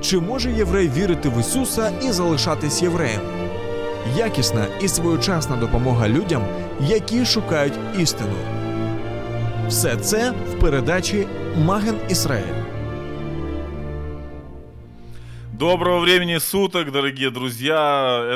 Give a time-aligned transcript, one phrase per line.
[0.00, 3.20] Чи може єврей вірити в Ісуса і залишатись євреєм?
[4.16, 6.42] Якісна і своєчасна допомога людям,
[6.80, 8.36] які шукають істину.
[9.68, 11.26] Все це в передачі
[11.58, 12.44] Маген Ісраїль.
[15.52, 17.76] Доброго времени суток, дорогие друзья.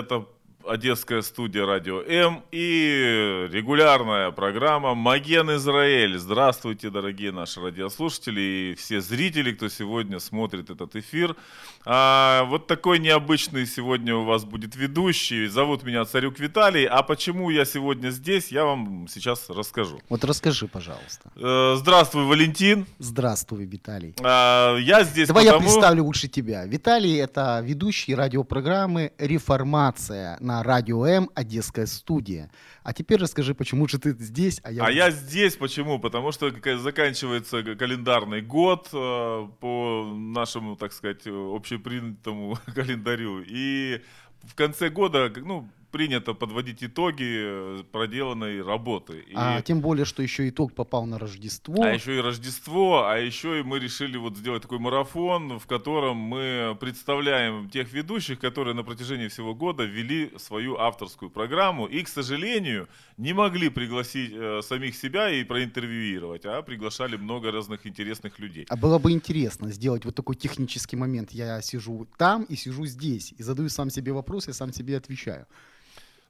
[0.00, 0.22] Это
[0.66, 6.16] Одесская студия Радио М и регулярная программа Маген Израиль.
[6.18, 11.36] Здравствуйте, дорогие наши радиослушатели и все зрители, кто сегодня смотрит этот эфир.
[11.84, 15.46] А, вот такой необычный сегодня у вас будет ведущий.
[15.48, 16.86] Зовут меня Царюк Виталий.
[16.86, 20.00] А почему я сегодня здесь, я вам сейчас расскажу.
[20.08, 21.30] Вот расскажи, пожалуйста.
[21.36, 22.86] Э, Здравствуй, Валентин.
[22.98, 24.14] Здравствуй, Виталий.
[24.22, 25.70] А, Я здесь Давай я потому...
[25.70, 26.64] представлю лучше тебя.
[26.64, 32.50] Виталий– это ведущий радиопрограммы «Реформация» на Радио М «Одесская студия».
[32.82, 34.84] А теперь расскажи, почему же ты здесь, а я...
[34.84, 35.98] А я здесь почему?
[35.98, 43.42] Потому что ка- заканчивается календарный год э, по нашему, так сказать, общепринятому календарю.
[43.46, 44.02] И
[44.42, 49.12] в конце года, ну, принято подводить итоги э, проделанной работы.
[49.30, 51.82] И- А тем более, что еще итог попал на Рождество.
[51.84, 56.16] а еще и Рождество, а еще и мы решили вот сделать такой марафон, в котором
[56.16, 62.08] мы представляем тех ведущих, которые на протяжении всего года вели свою авторскую программу и, к
[62.08, 68.66] сожалению, не могли пригласить э, самих себя и проинтервьюировать, а приглашали много разных интересных людей.
[68.68, 71.30] А было бы интересно сделать вот такой технический момент.
[71.32, 73.32] Я сижу там и сижу здесь.
[73.38, 75.46] И задаю сам себе вопросы, и сам себе отвечаю.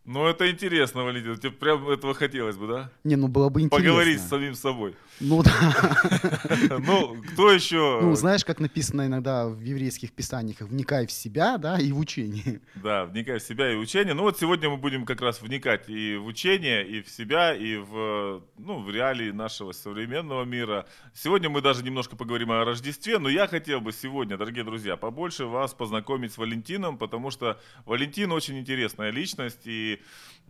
[0.06, 2.90] Ну, это интересно, Валентин, тебе прям этого хотелось бы, да?
[3.04, 3.90] Не, ну было бы интересно.
[3.90, 4.94] Поговорить с самим собой.
[5.20, 5.52] Ну да.
[6.86, 8.00] Ну, кто еще?
[8.02, 12.60] Ну, знаешь, как написано иногда в еврейских писаниях, вникай в себя, да, и в учение.
[12.74, 14.12] Да, вникай в себя и в учение.
[14.12, 17.76] Ну вот сегодня мы будем как раз вникать и в учение, и в себя, и
[17.76, 20.86] в, ну, в реалии нашего современного мира.
[21.14, 25.46] Сегодня мы даже немножко поговорим о Рождестве, но я хотел бы сегодня, дорогие друзья, побольше
[25.46, 29.93] вас познакомить с Валентином, потому что Валентин очень интересная личность, и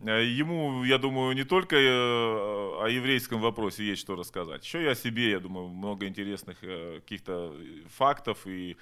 [0.03, 1.79] э, ему, я думаю, не только э,
[2.83, 4.65] о еврейском вопросе есть что рассказать.
[4.65, 7.53] Еще и о себе, я думаю, много интересных э, каких-то
[7.97, 8.77] фактов и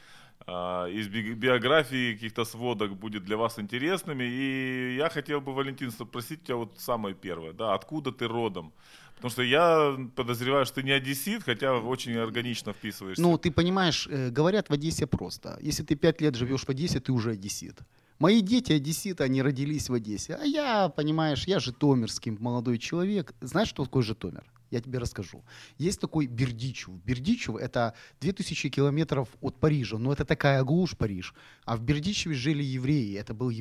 [0.46, 4.26] из би- биографии каких-то сводок будет для вас интересными.
[4.26, 8.74] И я хотел бы, Валентин, спросить тебя вот самое первое, да, откуда ты родом?
[9.16, 13.22] Потому что я подозреваю, что ты не одессит, хотя очень органично вписываешься.
[13.22, 15.58] Ну, ты понимаешь, говорят в Одессе просто.
[15.62, 17.80] Если ты пять лет живешь в Одессе, ты уже одессит.
[18.24, 20.36] Мои дети одесситы, они родились в Одессе.
[20.36, 23.34] А я, понимаешь, я житомирский молодой человек.
[23.42, 24.46] Знаешь, что такое Житомир?
[24.72, 25.44] Я тебе расскажу.
[25.78, 26.94] Есть такой Бердичев.
[27.04, 29.98] Бердичев– это 2000 километров от Парижа.
[29.98, 31.34] Но это такая глушь Париж.
[31.66, 33.18] А в Бердичеве жили евреи.
[33.18, 33.52] Это был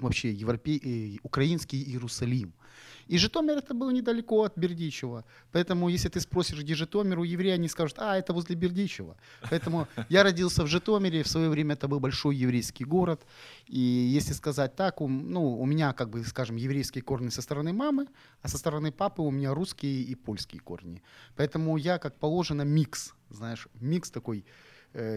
[0.00, 2.54] вообще европей, э, украинский Иерусалим.
[3.08, 5.24] И Житомир это было недалеко от Бердичева.
[5.52, 9.16] Поэтому, если ты спросишь, где Житомир, у еврея они скажут, а, это возле Бердичева.
[9.50, 13.26] Поэтому я родился в Житомире, в свое время это был большой еврейский город.
[13.66, 17.72] И если сказать так, у, ну, у меня, как бы, скажем, еврейские корни со стороны
[17.72, 18.06] мамы,
[18.42, 21.02] а со стороны папы у меня русские и польские корни.
[21.36, 24.44] Поэтому я, как положено, микс, знаешь, микс такой,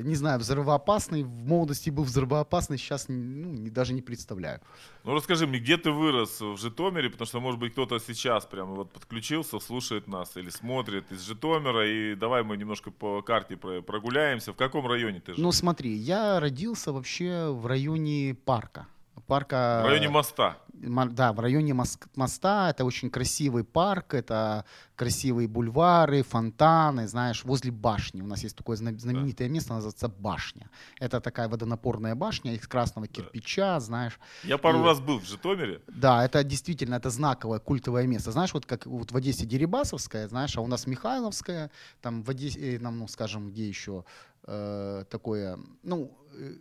[0.04, 1.24] не знаю, взрывоопасный.
[1.24, 3.16] В молодости был взрывоопасный, сейчас ну,
[3.52, 4.60] не- даже не представляю.
[5.04, 7.10] Ну расскажи мне, где ты вырос в Житомире?
[7.10, 11.88] Потому что, может быть, кто-то сейчас прямо вот подключился, слушает нас или смотрит из Житомира.
[11.88, 14.54] И давай мы немножко по карте про- прогуляемся.
[14.54, 15.44] В каком районе ты живешь?
[15.44, 18.88] Ну смотри, я родился вообще в районе парка.
[19.28, 19.82] Парка...
[19.84, 20.58] в районе моста.
[20.74, 22.70] Да, в районе Мос- моста.
[22.72, 24.66] Это очень красивый парк, это
[24.96, 28.22] красивые бульвары, фонтаны, знаешь, возле башни.
[28.22, 30.70] У нас есть такое зна- знаменитое место, называется Башня.
[31.00, 34.20] Это такая водонапорная башня из красного кирпича, знаешь.
[34.44, 35.82] Я пару И- раз был в Житомире.
[35.88, 38.32] Да, это действительно, это знаковое культовое место.
[38.32, 41.70] Знаешь, вот как вот в Одессе Дерибасовская, знаешь, а у нас Михайловская,
[42.02, 44.04] там в Одессе, э, нам, ну, скажем, где еще
[44.48, 46.56] э, такое, ну, э,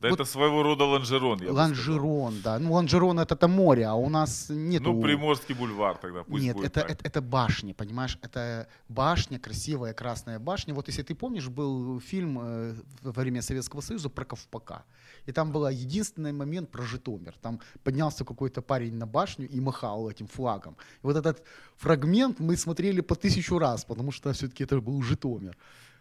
[0.00, 1.52] Да Вот- это своего рода лонжерон, я.
[1.52, 2.58] Ланжерон, да.
[2.58, 4.92] Ну, Ланжерон это, это море, а у нас нету...
[4.92, 6.90] Ну, Приморский бульвар тогда, пусть Нет, будет это, так.
[6.90, 8.18] это, это башни, понимаешь?
[8.22, 10.74] Это башня, красивая красная башня.
[10.74, 14.84] Вот если ты помнишь, был фильм э, во время Советского Союза про Ковпака.
[15.24, 17.34] И там был единственный момент про Житомир.
[17.40, 20.76] Там поднялся какой-то парень на башню и махал этим флагом.
[21.02, 21.42] И вот этот
[21.76, 25.56] фрагмент мы смотрели по тысячу раз, потому что все-таки это был Житомир.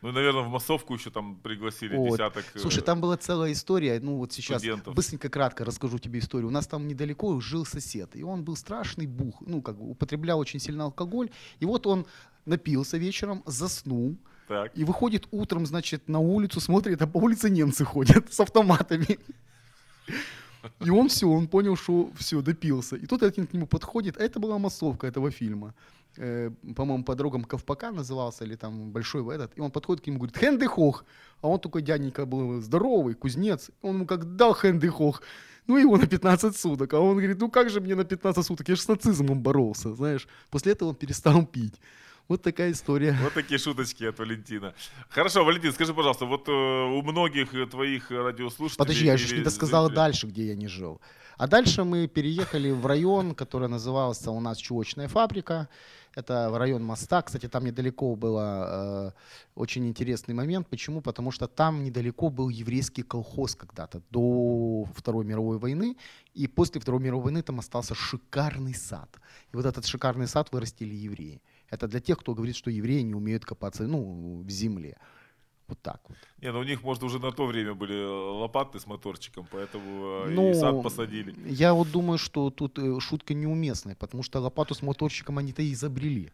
[0.06, 2.12] Ну, наверное, в массовку еще там пригласили Вот.
[2.12, 4.94] десяток э, Слушай, там была целая история, ну вот сейчас студентов.
[4.94, 6.50] быстренько, кратко расскажу тебе историю.
[6.50, 10.38] У нас там недалеко жил сосед, и он был страшный бух, ну как бы употреблял
[10.38, 12.06] очень сильно алкоголь, и вот он
[12.46, 14.16] напился вечером, заснул,
[14.48, 14.78] Так.
[14.78, 19.18] и выходит утром, значит, на улицу, смотрит, а по улице немцы ходят с автоматами.
[20.86, 22.96] И он все, он понял, что все, допился.
[22.96, 25.74] И тут один к нему подходит, а это была массовка этого фильма.
[26.18, 29.58] Э, по-моему, по дорогам Ковпака назывался, или там Большой этот.
[29.58, 31.06] И он подходит к нему, говорит, хэнды хох.
[31.42, 33.72] А он такой дяденька был здоровый, кузнец.
[33.82, 35.22] Он ему как дал хэнды хох.
[35.68, 36.94] Ну, его на 15 суток.
[36.94, 38.70] А он говорит, ну как же мне на 15 суток?
[38.70, 40.28] Я же с нацизмом боролся, знаешь.
[40.50, 41.80] После этого он перестал пить.
[42.28, 43.16] Вот такая история.
[43.24, 44.74] Вот такие шуточки от Валентина.
[45.10, 48.78] Хорошо, Валентин, скажи, пожалуйста, вот э, у многих э, твоих радиослушателей...
[48.78, 51.00] Подожди, я же не зрителей- дальше, где я не жил.
[51.38, 55.68] А дальше мы переехали в район, который назывался у нас Чулочная фабрика.
[56.16, 57.22] Это район моста.
[57.22, 59.12] Кстати, там недалеко был э,
[59.56, 60.68] очень интересный момент.
[60.70, 61.02] Почему?
[61.02, 65.98] Потому что там недалеко был еврейский колхоз когда-то, до Второй мировой войны.
[66.34, 69.10] И после Второй мировой войны там остался шикарный сад.
[69.54, 71.42] И вот этот шикарный сад вырастили евреи.
[71.70, 74.98] Это для тех, кто говорит, что евреи не умеют копаться ну, в земле.
[75.68, 76.18] Вот так вот.
[76.42, 80.26] Не, ну у них, может, уже на то время были э, лопаты с моторчиком, поэтому
[80.26, 81.34] э, Ну, и сад посадили.
[81.46, 85.74] Я вот думаю, что тут э, шутка неуместная, потому что лопату с моторчиком они-то и
[85.74, 86.32] изобрели,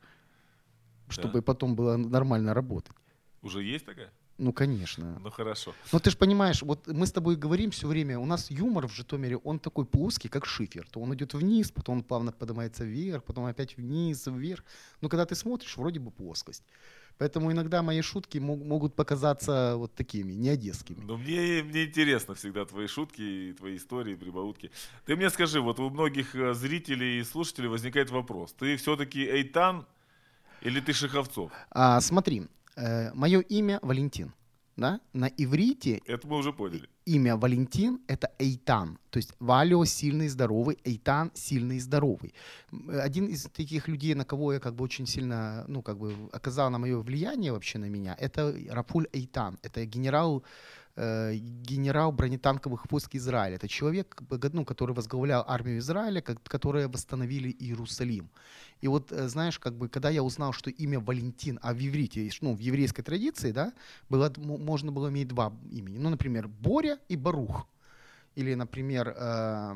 [1.07, 2.95] чтобы потом было нормально работать.
[3.41, 4.11] Уже есть такая?
[4.41, 5.19] Ну, конечно.
[5.19, 5.73] Ну хорошо.
[5.91, 8.93] Но ты же понимаешь, вот мы с тобой говорим все время, у нас юмор в
[8.93, 10.87] Житомире, он такой плоский, как шифер.
[10.89, 14.65] То он идет вниз, потом он плавно поднимается вверх, потом опять вниз, вверх.
[14.99, 16.63] Но когда ты смотришь, вроде бы плоскость.
[17.17, 20.99] Поэтому иногда мои шутки мог- могут показаться вот такими, не одесскими.
[21.03, 24.71] Ну, мне, мне интересно всегда твои шутки, твои истории, прибаутки.
[25.05, 28.53] Ты мне скажи, вот у многих э, зрителей и слушателей возникает вопрос.
[28.53, 29.85] Ты все-таки Эйтан
[30.61, 31.51] или ты Шиховцов?
[31.69, 32.47] А, смотри,
[33.13, 34.33] мое имя Валентин.
[34.77, 34.99] Да?
[35.13, 36.87] На иврите Это мы уже поняли.
[37.05, 38.97] имя Валентин— это Эйтан.
[39.09, 42.33] То есть Валио сильный, здоровый, Эйтан сильный, здоровый.
[42.89, 46.69] Один из таких людей, на кого я как бы очень сильно, ну, как бы оказал
[46.69, 49.59] на мое влияние вообще на меня, это Рапуль Эйтан.
[49.61, 50.43] Это генерал
[50.95, 53.55] генерал бронетанковых войск Израиля.
[53.55, 54.21] Это человек,
[54.53, 58.29] ну, который возглавлял армию Израиля, как- которые восстановили Иерусалим.
[58.81, 62.29] И вот, э, знаешь, как бы, когда я узнал, что имя Валентин, а в иврите,
[62.41, 63.73] ну, в еврейской традиции, да,
[64.09, 65.97] было, можно было иметь два имени.
[65.97, 67.67] Ну, например, Боря и Барух.
[68.35, 69.75] Или, например, э,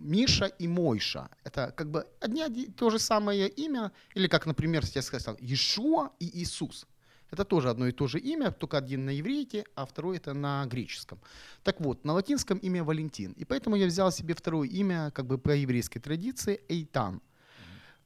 [0.00, 1.28] Миша и Мойша.
[1.44, 3.90] Это как бы одни, то же самое имя.
[4.14, 6.86] Или как, например, я сказал, Иешуа и Иисус.
[7.30, 10.64] Это тоже одно и то же имя, только один на иврите, а второй это на
[10.66, 11.18] греческом.
[11.62, 13.32] Так вот, на латинском имя Валентин.
[13.32, 17.20] И поэтому я взял себе второе имя, как бы по еврейской традиции, Эйтан.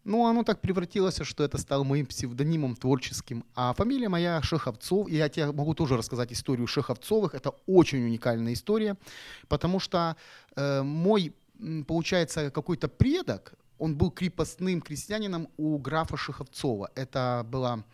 [0.05, 3.45] Ну, оно так превратилось, что это стало моим псевдонимом творческим.
[3.55, 5.09] А фамилия моя Шеховцов.
[5.09, 7.35] И я тебе могу тоже рассказать историю Шеховцовых.
[7.35, 8.97] Это очень уникальная история,
[9.49, 10.17] потому что
[10.57, 11.35] э, мой,
[11.87, 16.91] получается, какой-то предок, он был крепостным крестьянином у графа Шеховцова.
[16.95, 17.85] Это была,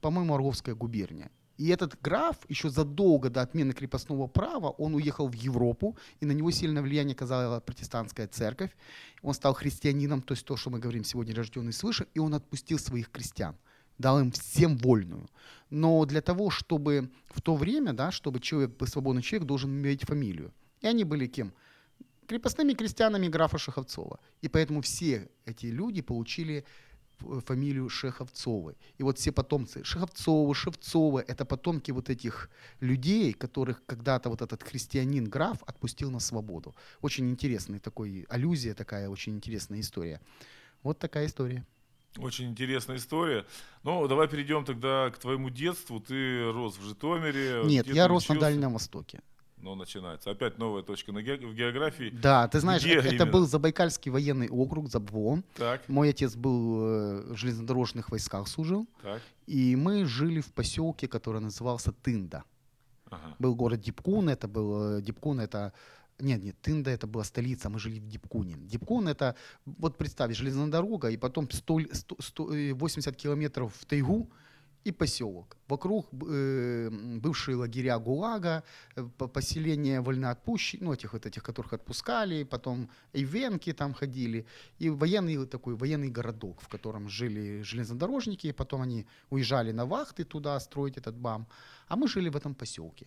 [0.00, 1.30] по-моему, Орловская губерния.
[1.58, 6.32] И этот граф еще задолго до отмены крепостного права, он уехал в Европу, и на
[6.32, 8.70] него сильное влияние оказала протестантская церковь.
[9.22, 12.78] Он стал христианином, то есть то, что мы говорим сегодня, рожденный свыше, и он отпустил
[12.78, 13.54] своих крестьян,
[13.98, 15.28] дал им всем вольную.
[15.70, 20.52] Но для того, чтобы в то время, да, чтобы человек, свободный человек, должен иметь фамилию.
[20.80, 21.52] И они были кем?
[22.26, 24.18] Крепостными крестьянами графа Шеховцова.
[24.40, 26.64] И поэтому все эти люди получили
[27.46, 28.76] фамилию Шеховцовы.
[28.98, 32.50] И вот все потомцы Шеховцовы, Шевцовы, это потомки вот этих
[32.80, 36.74] людей, которых когда-то вот этот христианин-граф отпустил на свободу.
[37.00, 40.20] Очень интересный такой, аллюзия такая, очень интересная история.
[40.82, 41.64] Вот такая история.
[42.18, 43.46] Очень интересная история.
[43.84, 45.98] Ну, давай перейдем тогда к твоему детству.
[45.98, 47.62] Ты рос в Житомире.
[47.64, 48.40] Нет, я рос на учился?
[48.40, 49.22] Дальнем Востоке.
[49.62, 50.30] Ну, начинается.
[50.30, 52.10] Опять новая точка на ге- в географии.
[52.10, 53.30] Да, ты знаешь, Где это, это именно?
[53.32, 55.44] был Забайкальский военный округ, Забвон.
[55.54, 58.86] Так, Мой отец был э, в железнодорожных войсках служил.
[59.02, 59.22] так.
[59.46, 62.42] И мы жили в поселке, который назывался Тында.
[63.10, 63.36] Ага.
[63.38, 65.72] Был город Дипкун, это был э, Дипкун, это
[66.18, 68.54] нет, нет, Тында это была столица, мы жили в Дипкуне.
[68.56, 73.84] Дипкун это, вот представь, железная дорога, и потом 100, 100, 100, э, 80 километров в
[73.86, 74.28] тайгу
[74.84, 75.56] и поселок.
[75.68, 78.62] Вокруг э, бывшие лагеря ГУЛАГа,
[78.96, 84.44] э, по- поселения вольноотпущенных, ну, этих вот этих, которых отпускали, потом ивенки там ходили,
[84.80, 90.24] и военный такой военный городок, в котором жили железнодорожники, и потом они уезжали на вахты
[90.24, 91.46] туда строить этот БАМ,
[91.88, 93.06] а мы жили в этом поселке.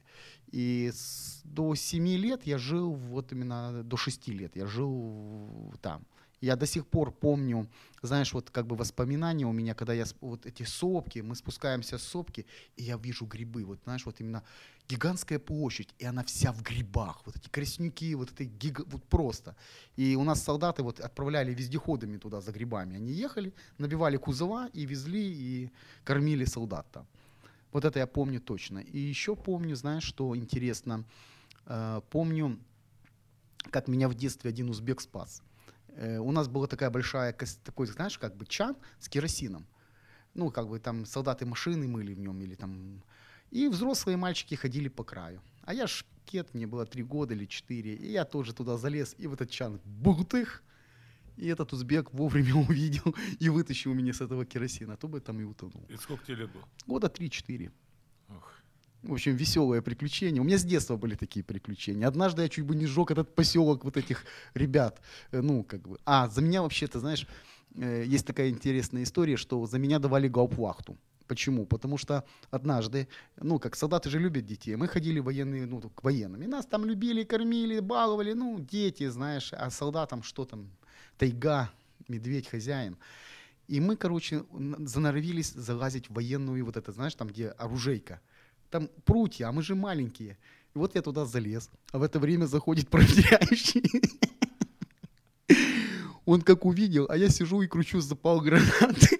[0.53, 6.01] И с- до 7 лет я жил, вот именно до 6 лет я жил там.
[6.42, 7.68] Я до сих пор помню,
[8.01, 12.04] знаешь, вот как бы воспоминания у меня, когда я вот эти сопки, мы спускаемся с
[12.04, 14.44] сопки, и я вижу грибы, вот знаешь, вот именно
[14.88, 19.56] гигантская площадь, и она вся в грибах, вот эти краснюки, вот это гига, вот просто.
[19.96, 24.86] И у нас солдаты вот отправляли вездеходами туда за грибами, они ехали, набивали кузова и
[24.86, 25.72] везли, и
[26.04, 27.08] кормили солдат там.
[27.72, 28.80] Вот это я помню точно.
[28.80, 31.04] И еще помню, знаешь, что интересно,
[31.65, 32.60] э, помню,
[33.72, 35.42] как меня в детстве один узбек спас.
[35.96, 37.34] Э, у нас была такая большая,
[37.64, 39.66] такой, знаешь, как бы чан с керосином.
[40.34, 43.04] Ну, как бы там солдаты машины мыли в нем или там...
[43.52, 45.42] И взрослые мальчики ходили по краю.
[45.64, 49.16] А я ж кет, мне было три года или четыре, и я тоже туда залез,
[49.18, 50.64] и в этот чан бухтых,
[51.38, 55.40] и этот узбек вовремя увидел и вытащил меня с этого керосина, а то бы там
[55.40, 55.86] и утонул.
[55.88, 56.64] И сколько тебе лет было?
[56.88, 57.72] Года 3-4.
[59.05, 60.41] В общем, веселое приключение.
[60.41, 62.07] У меня с детства были такие приключения.
[62.07, 65.00] Однажды я чуть бы не сжег этот поселок вот этих ребят.
[65.31, 66.00] Э, Ну, как бы.
[66.05, 67.27] А, за меня вообще-то, знаешь,
[67.75, 70.97] э, есть такая интересная история, что за меня давали гауптвахту.
[71.27, 71.65] Почему?
[71.65, 73.07] Потому что однажды,
[73.38, 76.85] ну, как солдаты же любят детей, мы ходили военные, ну, к военным, и нас там
[76.85, 80.69] любили, кормили, баловали, ну, дети, знаешь, а солдатам что там,
[81.17, 81.69] тайга,
[82.07, 82.97] медведь, хозяин.
[83.67, 84.43] И мы, короче,
[84.79, 88.19] заноровились залазить в военную, вот это, знаешь, там, где оружейка.
[88.69, 90.38] Там прутья, а мы же маленькие.
[90.74, 93.84] И вот я туда залез, а в это время заходит проверяющий.
[96.25, 99.19] Он как увидел, а я сижу и кручу запал гранаты.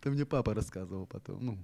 [0.00, 1.44] Это мне папа рассказывал потом.
[1.44, 1.58] Ну,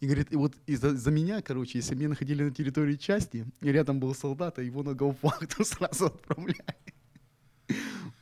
[0.00, 3.72] и говорит, и вот из-за за меня, короче, если меня находили на территории части, и
[3.72, 6.94] рядом был солдат, а его на гауптвахту сразу отправляли.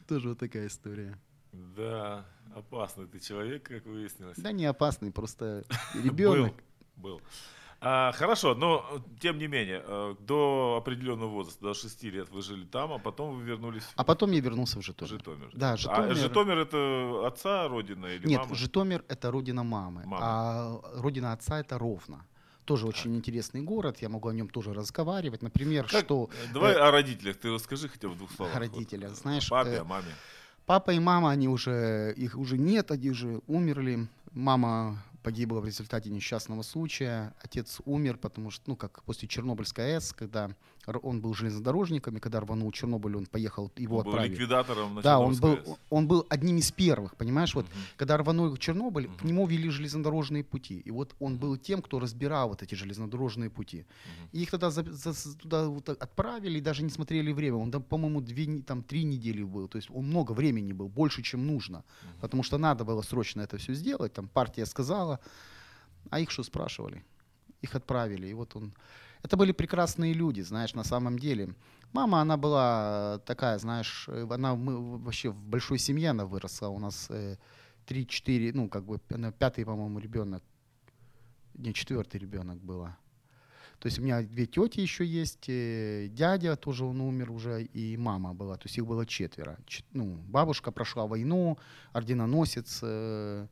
[0.08, 1.16] Тоже вот такая история.
[1.52, 4.38] Да, опасный ты человек, как выяснилось.
[4.38, 5.64] Да не опасный, просто
[5.94, 6.54] ребенок.
[7.00, 7.20] Был.
[7.82, 12.42] А, хорошо, но э, тем не менее, э, до определенного возраста, до 6 лет вы
[12.42, 15.08] жили там, а потом вы вернулись А потом я вернулся в Житомир.
[15.14, 15.50] Житомир.
[15.54, 16.14] Да, А Житомир.
[16.16, 18.54] Житомир это отца родина или Нет, мама?
[18.54, 20.18] Житомир это родина мамы, Мама.
[20.22, 22.26] а родина отца это Ровно.
[22.66, 25.40] Тоже очень интересный город, я могу о нем тоже разговаривать.
[25.42, 28.54] Например, Как- что э, Давай э, о родителях, ты расскажи хотя бы в двух словах.
[28.54, 29.08] о родителях.
[29.10, 30.12] Вот, Знаешь, папе, э, маме.
[30.66, 34.06] папа и мама, они уже, их уже нет, они уже умерли.
[34.32, 37.34] Мама погибла в результате несчастного случая.
[37.42, 40.50] Отец умер, потому что, ну, как после Чернобыльской АЭС, когда
[41.02, 44.32] он был железнодорожником, и когда рванул Чернобыль, он поехал, его Он был отправили.
[44.32, 45.68] ликвидатором на Да, он был, АЭС.
[45.90, 47.74] он был одним из первых, понимаешь, вот Мгм.
[47.96, 49.26] когда рванул Чернобыль, к Мгм.
[49.28, 50.80] нему вели железнодорожные пути.
[50.80, 53.78] И вот он был тем, кто разбирал вот эти железнодорожные пути.
[53.78, 54.28] Мгм.
[54.32, 57.56] И их тогда за- за- туда вот отправили, и даже не смотрели время.
[57.56, 59.68] Он там, по-моему, две, там, три недели был.
[59.68, 61.78] То есть он много времени был, больше, чем нужно.
[61.78, 62.20] Мгм.
[62.20, 64.12] Потому что надо было срочно это все сделать.
[64.12, 65.09] Там партия сказала,
[66.10, 67.02] а их что спрашивали?
[67.62, 68.28] Их отправили.
[68.28, 68.72] И вот он...
[69.22, 71.54] Это были прекрасные люди, знаешь, на самом деле.
[71.92, 76.68] Мама, она была такая, знаешь, э, она мы вообще в большой семье она выросла.
[76.68, 77.36] У нас э,
[77.86, 80.42] три-четыре, ну, как бы, она пятый, по-моему, ребенок.
[81.54, 82.96] Не, четвертый ребенок была.
[83.80, 87.96] То есть у меня две тети еще есть, э, дядя тоже он умер уже, и
[87.96, 88.56] мама была.
[88.56, 89.58] То есть их было четверо.
[89.66, 91.58] Чет- ну, бабушка прошла войну,
[91.92, 92.80] орденоносец.
[92.82, 93.46] э,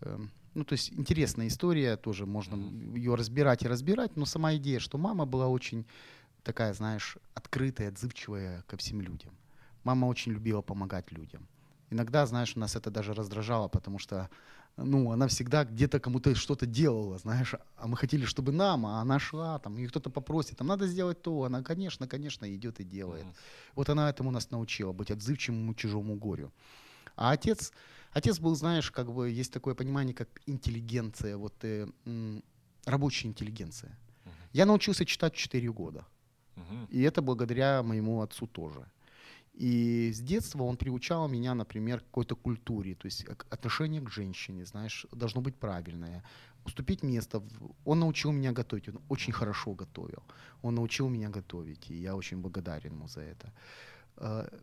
[0.00, 0.18] э,
[0.54, 2.56] ну, то есть интересная история, тоже можно
[2.96, 5.86] ее разбирать и разбирать, но сама идея, что мама была очень
[6.42, 9.32] такая, знаешь, открытая, отзывчивая ко всем людям.
[9.84, 11.46] Мама очень любила помогать людям.
[11.90, 14.28] Иногда, знаешь, нас это даже раздражало, потому что,
[14.76, 19.18] ну, она всегда где-то кому-то что-то делала, знаешь, а мы хотели, чтобы нам, а она
[19.18, 23.24] шла, там, и кто-то попросит, там, надо сделать то, она, конечно, конечно, идет и делает.
[23.24, 23.34] Мгм.
[23.74, 26.52] Вот она этому нас научила, быть отзывчивому чужому горю.
[27.16, 27.72] А отец,
[28.12, 32.42] отец был, знаешь, как бы есть такое понимание, как интеллигенция, вот э, м,
[32.86, 33.98] рабочая интеллигенция.
[34.24, 34.34] Мгм.
[34.52, 36.04] Я научился читать в 4 года.
[36.56, 36.86] Мгм.
[36.90, 38.86] И это благодаря моему отцу тоже.
[39.60, 44.64] И с детства он приучал меня, например, к какой-то культуре, то есть отношение к женщине,
[44.64, 46.22] знаешь, должно быть правильное.
[46.64, 47.42] Уступить место.
[47.84, 50.22] Он научил меня готовить, он очень хорошо готовил.
[50.62, 53.52] Он научил меня готовить, и я очень благодарен ему за это.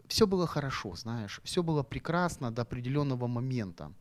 [0.07, 3.91] Все было хорошо, знаешь, все было прекрасно до определенного момента.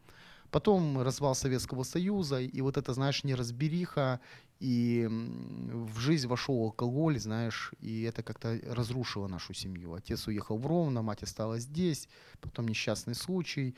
[0.50, 4.20] Потом развал Советского Союза, и вот это, знаешь, неразбериха,
[4.60, 9.94] и в жизнь вошел алкоголь, знаешь, и это как-то разрушило нашу семью.
[9.94, 12.08] Отец уехал в Ровно, мать осталась здесь,
[12.40, 13.74] потом несчастный случай.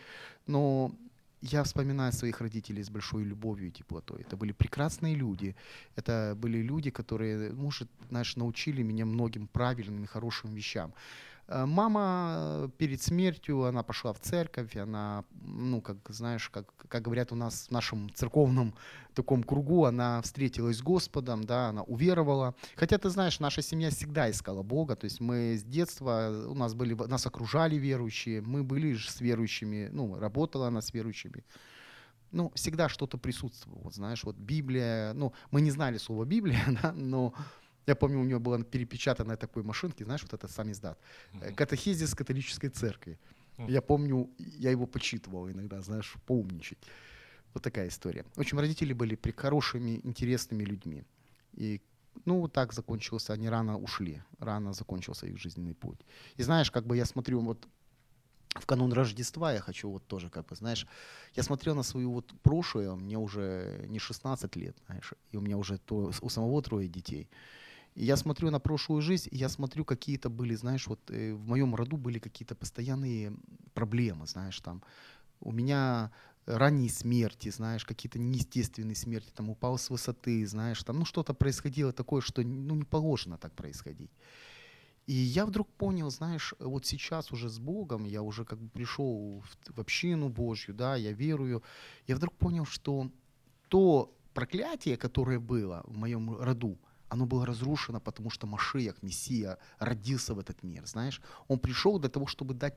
[0.46, 0.92] Но
[1.40, 4.20] я вспоминаю своих родителей с большой любовью и теплотой.
[4.20, 5.56] Это были прекрасные люди.
[5.96, 10.92] Это были люди, которые, может, знаешь, научили меня многим правильным и хорошим вещам.
[11.48, 17.32] Э, мама перед смертью, она пошла в церковь, она, ну, как знаешь, как, как говорят
[17.32, 18.74] у нас в нашем церковном
[19.14, 22.54] таком кругу, она встретилась с Господом, да, она уверовала.
[22.76, 26.74] Хотя, ты знаешь, наша семья всегда искала Бога, то есть мы с детства, у нас
[26.74, 31.44] были, нас окружали верующие, мы были с верующими, ну, работала она с верующими
[32.30, 33.80] ну, всегда что-то присутствовало.
[33.84, 37.32] Вот знаешь, вот Библия, ну, мы не знали слова Библия, да, но
[37.88, 40.98] я помню, у него была перепечатанная такой машинки, знаешь, вот это сам издат.
[41.32, 41.54] Mm-hmm.
[41.54, 43.18] Катехизис католической церкви.
[43.56, 43.70] Mm-hmm.
[43.70, 46.78] Я помню, я его почитывал иногда, знаешь, поумничать.
[47.54, 48.24] Вот такая история.
[48.34, 51.04] В общем, родители были хорошими, интересными людьми.
[51.54, 51.80] И
[52.26, 56.00] ну, так закончился, они рано ушли, рано закончился их жизненный путь.
[56.36, 57.68] И знаешь, как бы я смотрю, вот
[58.60, 60.86] в канун Рождества я хочу вот тоже, как бы, знаешь,
[61.36, 65.56] я смотрел на свою вот прошлое, мне уже не 16 лет, знаешь, и у меня
[65.56, 67.28] уже то, у самого трое детей.
[68.00, 71.96] Я смотрю на прошлую жизнь, я смотрю, какие-то были, знаешь, вот э, в моем роду
[71.96, 73.32] были какие-то постоянные
[73.74, 74.84] проблемы, знаешь, там,
[75.40, 76.12] у меня
[76.46, 81.92] ранние смерти, знаешь, какие-то неестественные смерти, там, упал с высоты, знаешь, там, ну, что-то происходило
[81.92, 84.12] такое, что, ну, не положено так происходить.
[85.08, 89.42] И я вдруг понял, знаешь, вот сейчас уже с Богом, я уже как бы пришел
[89.74, 91.64] в общину Божью, да, я верую,
[92.06, 93.10] я вдруг понял, что
[93.68, 96.78] то проклятие, которое было в моем роду,
[97.08, 101.20] оно было разрушено, потому что Машиях, Мессия, родился в этот мир, знаешь.
[101.48, 102.74] Он пришел для того, чтобы дать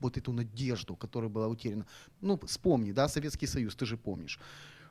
[0.00, 1.86] вот эту надежду, которая была утеряна.
[2.20, 4.38] Ну, вспомни, да, Советский Союз, ты же помнишь.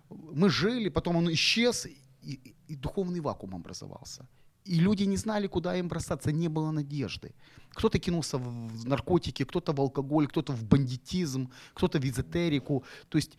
[0.09, 1.87] Мы жили, потом он исчез,
[2.21, 4.27] и, и духовный вакуум образовался.
[4.65, 7.33] И люди не знали, куда им бросаться, не было надежды.
[7.69, 12.83] Кто-то кинулся в наркотики, кто-то в алкоголь, кто-то в бандитизм, кто-то в эзотерику.
[13.09, 13.37] То есть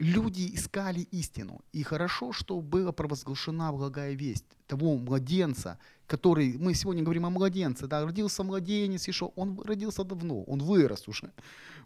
[0.00, 1.60] люди искали истину.
[1.72, 7.86] И хорошо, что была провозглашена благая весть того младенца, который, мы сегодня говорим о младенце,
[7.86, 9.32] да, родился младенец, и что?
[9.36, 11.32] Он родился давно, он вырос уже.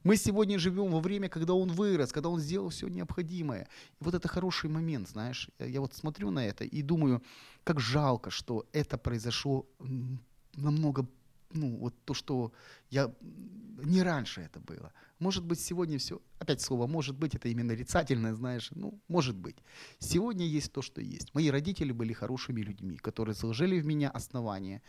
[0.04, 3.66] Мы сегодня живем во время, когда он вырос, когда он сделал все необходимое.
[4.00, 7.20] И вот это хороший момент, знаешь, я вот смотрю на это и думаю,
[7.64, 9.66] как жалко, что это произошло
[10.56, 11.06] намного
[11.54, 12.52] ну, вот то, что
[12.90, 13.12] я
[13.84, 14.92] не раньше это было.
[15.18, 19.56] Может быть, сегодня все, опять слово, может быть, это именно нарицательное, знаешь, ну, может быть.
[19.98, 21.34] Сегодня есть то, что есть.
[21.34, 24.82] Мои родители были хорошими людьми, которые заложили в меня основания.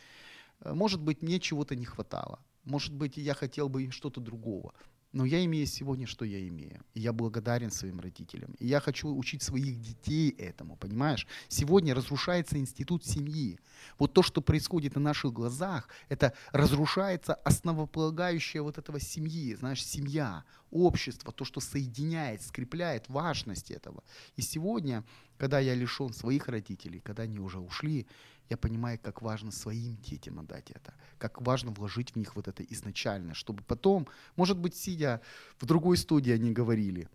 [0.62, 2.40] Э, может быть, мне чего-то не хватало.
[2.64, 4.74] Может быть, я хотел бы что-то другого.
[5.16, 6.82] Но я имею сегодня, что я имею.
[6.94, 8.54] И я благодарен своим родителям.
[8.60, 11.26] И я хочу учить своих детей этому, понимаешь?
[11.48, 13.58] Сегодня разрушается институт семьи.
[13.98, 20.44] Вот то, что происходит на наших глазах, это разрушается основополагающая вот этого семьи, знаешь, семья,
[20.70, 24.04] общество, то, что соединяет, скрепляет важность этого.
[24.36, 25.06] И сегодня,
[25.38, 28.06] когда я лишен своих родителей, когда они уже ушли,
[28.50, 32.64] я понимаю, как важно своим детям отдать это, как важно вложить в них вот это
[32.64, 35.22] изначально, чтобы потом, может быть, сидя
[35.60, 37.10] в другой студии, они говорили,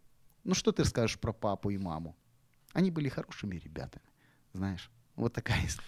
[0.45, 2.17] ну что ты скажешь про папу и маму?
[2.73, 4.05] Они были хорошими ребятами,
[4.53, 5.87] знаешь, вот такая история.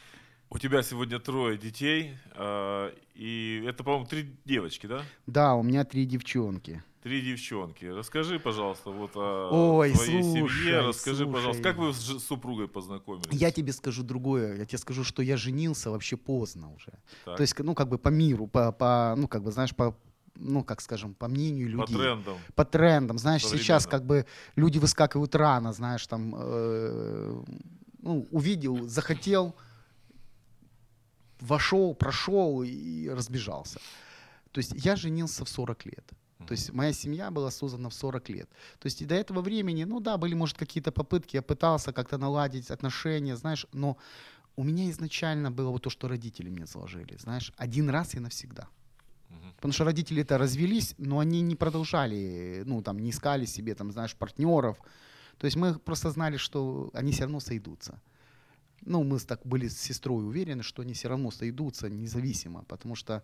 [0.51, 5.03] У тебя сегодня трое детей, э, и это, по-моему, три девочки, да?
[5.27, 6.85] Да, у меня три девчонки.
[7.03, 7.85] Три девчонки.
[7.85, 10.81] Расскажи, пожалуйста, вот о Ой, своей слушай, семье.
[10.83, 11.33] Расскажи, слушай.
[11.33, 13.27] пожалуйста, как вы с супругой познакомились?
[13.33, 14.57] Я тебе скажу другое.
[14.57, 16.93] Я тебе скажу, что я женился вообще поздно уже.
[17.25, 17.39] Так.
[17.39, 19.97] То есть, ну, как бы по миру, по, по ну, как бы, знаешь, по
[20.37, 21.97] ну, как скажем, по мнению людей.
[21.97, 22.39] По трендам.
[22.55, 23.19] По трендам.
[23.19, 27.43] Знаешь, сейчас как бы люди выскакивают рано, знаешь, там, э,
[28.01, 29.57] ну, увидел, захотел,
[31.41, 33.81] вошел, прошел и разбежался.
[34.53, 36.13] То есть я женился в 40 лет.
[36.53, 38.51] То есть моя семья была создана в 40 лет.
[38.79, 42.19] То есть и до этого времени, ну да, были, может, какие-то попытки, я пытался как-то
[42.19, 43.97] наладить отношения, знаешь, но
[44.57, 48.69] у меня изначально было вот то, что родители мне заложили, знаешь, один раз и навсегда.
[49.57, 53.91] Потому что родители это развелись, но они не продолжали, ну, там, не искали себе, там,
[53.91, 54.77] знаешь, партнеров.
[55.39, 57.99] То есть мы просто знали, что они все равно сойдутся.
[58.83, 63.23] Ну, мы так были с сестрой уверены, что они все равно сойдутся независимо, потому что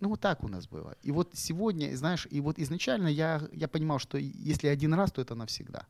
[0.00, 0.96] ну, вот так у нас было.
[1.02, 5.22] И вот сегодня, знаешь, и вот изначально я, я понимал, что если один раз, то
[5.22, 5.86] это навсегда.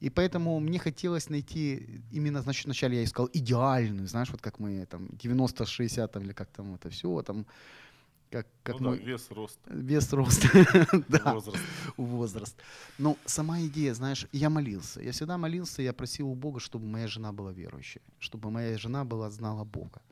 [0.00, 4.86] И поэтому мне хотелось найти, именно, значит, вначале я искал идеальную, знаешь, вот как мы
[4.86, 7.46] там 90-60 там, или как там это все, там,
[8.30, 8.96] как, как ну, мы...
[8.98, 10.46] да, вес, рост, Вес, рост.
[11.08, 11.64] да, возраст.
[11.96, 12.56] возраст.
[12.98, 15.00] Но сама идея, знаешь, я молился.
[15.00, 19.04] Я всегда молился, я просил у Бога, чтобы моя жена была верующей, чтобы моя жена
[19.04, 20.02] была, знала Бога.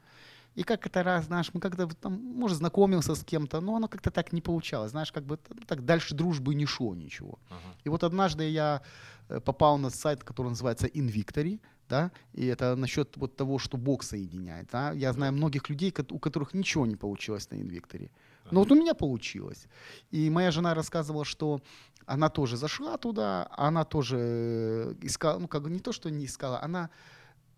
[0.55, 4.11] И как это раз, знаешь, мы как-то там, может, знакомился с кем-то, но оно как-то
[4.11, 4.91] так не получалось.
[4.91, 7.39] Знаешь, как бы ну, так дальше дружбы не шло ничего.
[7.49, 7.75] Ага.
[7.85, 8.81] И вот однажды я
[9.29, 14.03] э, попал на сайт, который называется Invictory, да, и это насчет вот того, что Бог
[14.03, 14.69] соединяет.
[14.73, 14.93] Да.
[14.93, 18.11] Я знаю многих людей, у которых ничего не получилось на Invictory.
[18.51, 19.67] Но вот у меня получилось.
[20.11, 21.61] И моя жена рассказывала, что
[22.07, 26.27] она тоже зашла туда, она тоже э, искала, ну как бы не то, что не
[26.27, 26.91] искала, она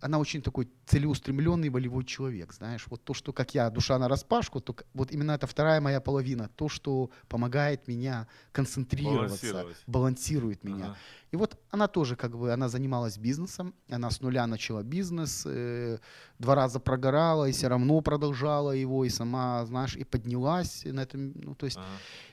[0.00, 4.60] она очень такой целеустремленный волевой человек, знаешь, вот то, что как я, душа на распашку,
[4.60, 10.84] то вот именно это вторая моя половина, то, что помогает меня концентрироваться, балансирует меня.
[10.84, 10.96] Ага.
[11.32, 15.98] И вот она тоже как бы, она занималась бизнесом, она с нуля начала бизнес, э,
[16.38, 21.32] два раза прогорала и все равно продолжала его, и сама, знаешь, и поднялась на этом,
[21.34, 21.86] ну то есть, ага.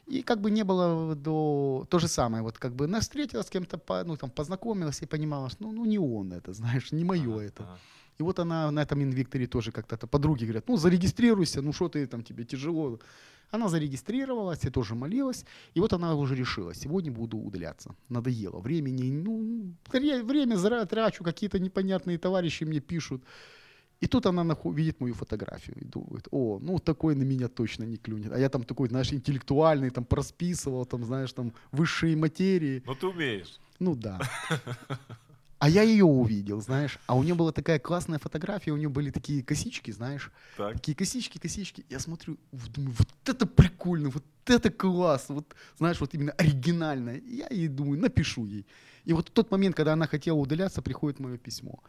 [0.08, 3.50] И как бы не было до, то же самое, вот как бы она встретилась с
[3.50, 7.34] кем-то, ну там познакомилась и понимала, что ну, ну не он это, знаешь, не мое
[7.34, 7.64] ага, это.
[7.64, 7.80] Ага.
[8.20, 12.06] И вот она на этом инвикторе тоже как-то подруги говорят, ну зарегистрируйся, ну что ты
[12.08, 13.00] там, тебе тяжело.
[13.50, 17.96] Она зарегистрировалась, я тоже молилась, и вот она уже решила, сегодня буду удаляться.
[18.10, 18.60] Надоело.
[18.60, 23.24] Времени, ну, время зря трачу, какие-то непонятные товарищи мне пишут.
[24.04, 27.86] И тут она наху- видит мою фотографию и думает, о, ну такой на меня точно
[27.86, 28.34] не клюнет.
[28.34, 32.84] А я там такой, знаешь, интеллектуальный, там просписывал, там, знаешь, там высшие материи.
[32.86, 33.60] Ну ты умеешь.
[33.80, 34.20] Ну да.
[35.60, 37.00] А я ее увидел, знаешь.
[37.08, 40.30] А у нее была такая классная фотография, у нее были такие косички, знаешь.
[40.58, 40.74] Так.
[40.74, 41.86] Такие косички, косички.
[41.90, 47.12] Я смотрю, думаю, вот это прикольно, вот это классно, вот, знаешь, вот именно оригинально.
[47.12, 48.66] Я ей думаю, напишу ей.
[49.06, 51.80] И вот в тот момент, когда она хотела удаляться, приходит мое письмо.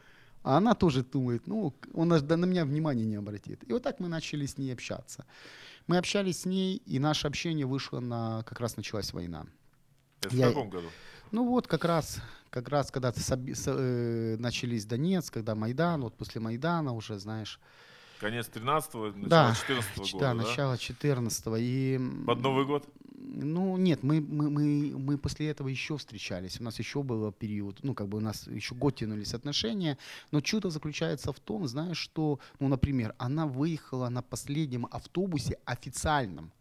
[0.44, 3.64] А она тоже думает, ну, он на меня внимания не обратит.
[3.66, 5.24] И вот так мы начали с ней общаться.
[5.87, 8.42] Мы общались с ней, и наше общение вышло на...
[8.42, 9.46] Как раз началась война.
[10.20, 10.88] Это Я, в каком году?
[11.30, 16.92] Ну вот как раз, как раз когда э, начались Донец, когда Майдан, вот после Майдана
[16.92, 17.59] уже, знаешь...
[18.20, 20.35] Конец 13-го, начало да, 14 года, да?
[20.35, 21.57] начало 14-го.
[21.57, 22.87] И, Под Новый год?
[23.26, 26.60] Ну, нет, мы, мы, мы, мы после этого еще встречались.
[26.60, 29.96] У нас еще был период, ну, как бы у нас еще год тянулись отношения.
[30.30, 36.52] Но чудо заключается в том, знаешь, что, ну, например, она выехала на последнем автобусе официальном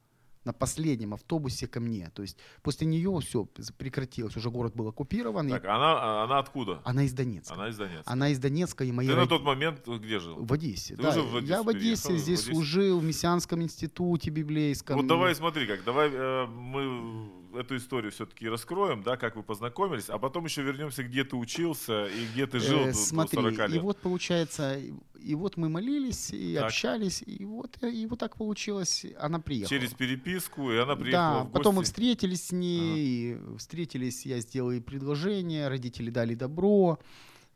[0.46, 2.10] на последнем автобусе ко мне.
[2.14, 3.46] То есть после нее все
[3.78, 5.50] прекратилось, уже город был оккупирован.
[5.50, 6.82] Так, она, она откуда?
[6.84, 7.54] Она из Донецка.
[7.54, 8.12] Она из Донецка.
[8.12, 8.84] Она из Донецка.
[8.84, 9.24] И мои Ты род...
[9.24, 10.44] на тот момент где жил?
[10.44, 11.10] В Одессе, Ты да.
[11.10, 12.54] Уже в Одессу Я в Одессе здесь в Одессе?
[12.54, 14.98] служил, в Мессианском институте библейском.
[14.98, 20.10] Вот давай смотри как, давай э, мы эту историю все-таки раскроем, да, как вы познакомились,
[20.10, 23.70] а потом еще вернемся, где ты учился и где ты жил э, смотри, до 40
[23.70, 23.78] лет.
[23.78, 24.80] И вот получается,
[25.24, 26.66] и вот мы молились, и так.
[26.66, 29.70] общались, и вот, и вот так получилось, она приехала.
[29.70, 30.33] Через переписку,
[30.72, 33.58] и она приехала Да, в потом мы встретились с ней, ага.
[33.58, 37.00] встретились, я сделал ей предложение, родители дали добро,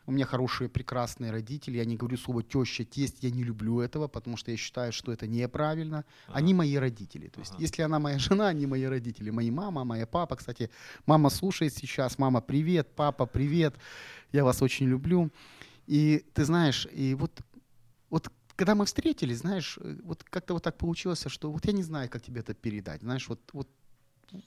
[0.07, 1.77] у меня хорошие, прекрасные родители.
[1.77, 3.17] Я не говорю слово теща, тесть.
[3.23, 6.05] Я не люблю этого, потому что я считаю, что это неправильно.
[6.27, 6.37] Ага.
[6.37, 7.27] Они мои родители.
[7.27, 7.61] То есть, ага.
[7.61, 9.31] если она моя жена, они мои родители.
[9.31, 10.37] Мои мама, моя папа.
[10.37, 10.69] Кстати,
[11.05, 12.17] мама слушает сейчас.
[12.17, 12.87] Мама, привет.
[12.95, 13.75] Папа, привет.
[14.31, 15.29] Я вас очень люблю.
[15.87, 17.41] И ты знаешь, и вот
[18.57, 22.23] когда мы встретились, знаешь, вот как-то вот так получилось, что вот я не знаю, как
[22.23, 23.01] тебе это передать.
[23.01, 23.69] Знаешь, вот, вот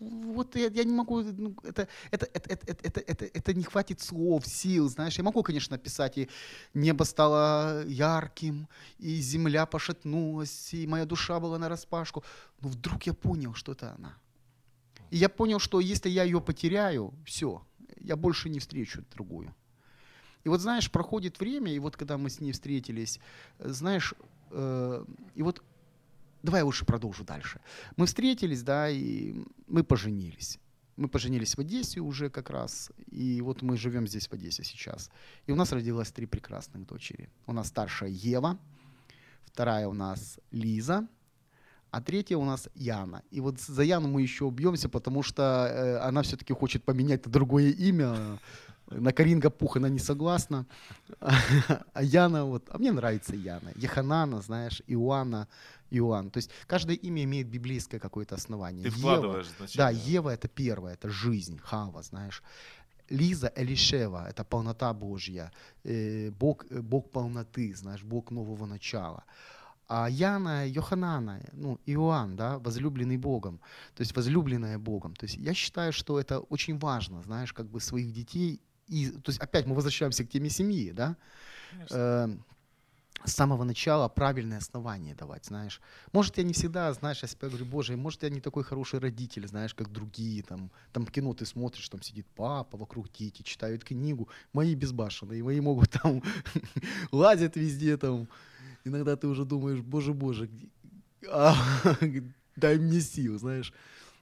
[0.01, 4.01] вот я, я не могу, ну, это, это, это, это, это, это, это не хватит
[4.01, 5.17] слов, сил, знаешь.
[5.17, 6.29] Я могу, конечно, написать, и
[6.75, 8.69] небо стало ярким,
[8.99, 12.23] и земля пошатнулась, и моя душа была на распашку.
[12.61, 14.19] Но вдруг я понял, что это она.
[15.11, 17.63] И я понял, что если я ее потеряю, все,
[18.01, 19.55] я больше не встречу другую.
[20.45, 23.21] И вот, знаешь, проходит время, и вот когда мы с ней встретились,
[23.59, 24.15] знаешь,
[24.51, 25.63] э, и вот
[26.43, 27.61] Давай я лучше продолжу дальше.
[27.97, 29.35] Мы встретились, да, и
[29.67, 30.59] мы поженились.
[30.97, 35.11] Мы поженились в Одессе уже как раз, и вот мы живем здесь в Одессе сейчас.
[35.47, 37.29] И у нас родилось три прекрасных дочери.
[37.47, 38.59] У нас старшая Ева,
[39.45, 41.07] вторая у нас Лиза,
[41.91, 43.23] а третья у нас Яна.
[43.31, 47.71] И вот за Яну мы еще убьемся, потому что э, она все-таки хочет поменять другое
[47.71, 48.39] имя.
[48.91, 50.67] На Каринга Пух она не согласна.
[51.93, 53.73] А Яна вот, а мне нравится Яна.
[53.77, 55.49] Еханана, знаешь, Иоанна,
[55.91, 56.31] Иоанн.
[56.31, 58.85] То есть каждое имя имеет библейское какое-то основание.
[58.85, 59.79] Ты вкладываешь Ева, значение.
[59.79, 62.43] Да, Ева это первое, это жизнь, Хава, знаешь.
[63.11, 65.51] Лиза Элишева– это полнота Божья,
[65.85, 69.25] э, Бог, э, Бог полноты, знаешь, Бог нового начала.
[69.89, 73.59] А Яна, Йоханана, ну, Иоанн, да, возлюбленный Богом,
[73.97, 75.15] то есть возлюбленная Богом.
[75.17, 78.61] То есть я считаю, что это очень важно, знаешь, как бы своих детей.
[78.91, 81.17] И, то есть опять мы возвращаемся к теме семьи, да.
[81.91, 82.29] Э,
[83.25, 85.81] с самого начала правильное основание давать, знаешь.
[86.13, 89.47] Может, я не всегда, знаешь, я себе говорю, боже, может, я не такой хороший родитель,
[89.47, 94.29] знаешь, как другие, там, там кино ты смотришь, там сидит папа, вокруг дети, читают книгу,
[94.53, 96.23] мои безбашенные, мои могут там
[97.13, 98.27] лазят везде, там,
[98.85, 100.49] иногда ты уже думаешь, боже, боже,
[101.29, 101.55] а,
[102.57, 103.73] дай мне сил, знаешь.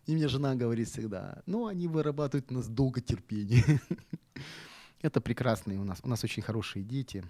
[0.09, 3.62] И мне жена говорит всегда, ну, они вырабатывают у нас долго терпение.
[5.03, 7.23] Это прекрасные у нас, у нас очень хорошие дети.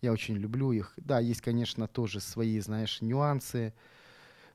[0.00, 0.92] Я очень люблю их.
[0.96, 3.74] Да, есть, конечно, тоже свои, знаешь, нюансы.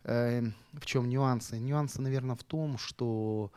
[0.06, 1.60] Э, в чем нюансы?
[1.60, 3.52] Нюансы, наверное, в том, что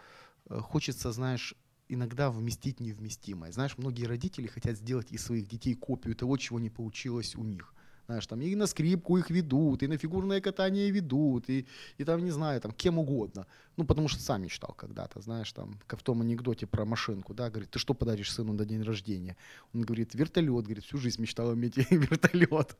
[0.51, 1.55] э, хочется, знаешь,
[1.89, 3.53] иногда вместить невместимое.
[3.53, 7.73] Знаешь, многие родители хотят сделать из своих детей копию того, чего не получилось у них.
[8.09, 11.67] Знаешь, там и на скрипку их ведут, и на фигурное катание ведут, и,
[11.99, 13.47] и там, не знаю, там кем угодно.
[13.77, 17.51] Ну, потому что сам мечтал когда-то, знаешь, там, как в том анекдоте про машинку, да,
[17.51, 19.37] говорит, ты что подаришь сыну на день рождения?
[19.75, 22.79] Он говорит, вертолет, говорит, всю жизнь мечтал иметь вертолет.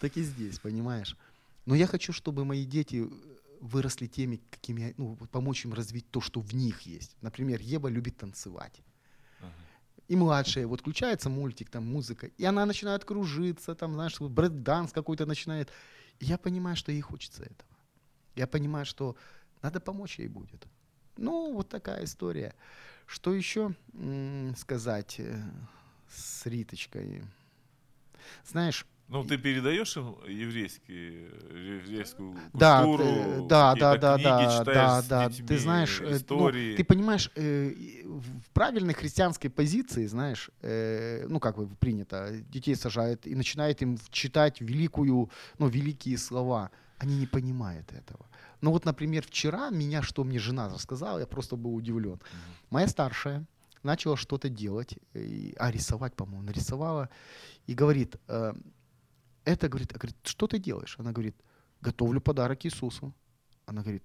[0.00, 1.18] Так и здесь, понимаешь?
[1.66, 3.06] Но я хочу, чтобы мои дети
[3.60, 7.14] выросли теми, какими, ну, помочь им развить то, что в них есть.
[7.20, 8.80] Например, Ева любит танцевать.
[10.10, 15.24] И младшая, вот включается мультик, там музыка, и она начинает кружиться, там, знаешь, брэк-данс какой-то
[15.24, 15.70] начинает.
[16.18, 17.70] И я понимаю, что ей хочется этого.
[18.34, 19.14] Я понимаю, что
[19.62, 20.66] надо помочь ей будет.
[21.16, 22.56] Ну, вот такая история.
[23.06, 23.72] Что еще
[24.56, 25.40] сказать э,
[26.08, 27.22] с Риточкой?
[28.44, 34.58] Знаешь, ну, ты передаешь им еврейский, еврейскую да, культуру, ты, да, да, да, книги да,
[34.58, 35.28] читаешь да, с да.
[35.28, 36.70] детьми, Ты знаешь, э, истории.
[36.70, 37.72] ну, ты понимаешь, э,
[38.04, 43.98] в правильной христианской позиции, знаешь, э, ну как бы принято, детей сажают и начинают им
[44.10, 46.70] читать великую, ну великие слова.
[46.98, 48.26] Они не понимают этого.
[48.60, 52.20] Ну вот, например, вчера меня, что мне жена рассказала, я просто был удивлен.
[52.70, 53.44] Моя старшая
[53.82, 57.08] начала что-то делать, а рисовать, по-моему, нарисовала,
[57.66, 58.52] и говорит, э,
[59.44, 60.96] это, говорит, говорит, что ты делаешь?
[60.98, 61.36] Она говорит,
[61.80, 63.14] готовлю подарок Иисусу.
[63.66, 64.04] Она говорит,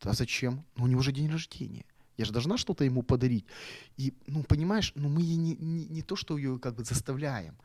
[0.00, 0.64] а зачем?
[0.76, 1.84] Ну, у него же день рождения.
[2.16, 3.46] Я же должна что-то ему подарить.
[3.96, 7.56] И, ну, понимаешь, ну, мы не, не, не то, что ее как бы заставляем.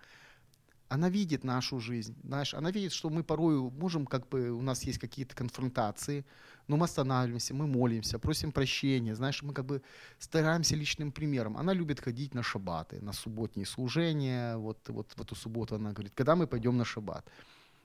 [0.90, 4.84] Она видит нашу жизнь, знаешь, она видит, что мы порой можем, как бы, у нас
[4.84, 6.26] есть какие-то конфронтации,
[6.68, 9.82] но мы останавливаемся, мы молимся, просим прощения, знаешь, мы как бы
[10.20, 11.58] стараемся личным примером.
[11.58, 16.14] Она любит ходить на шабаты, на субботние служения, вот, вот в эту субботу она говорит,
[16.16, 17.30] когда мы пойдем на шаббат.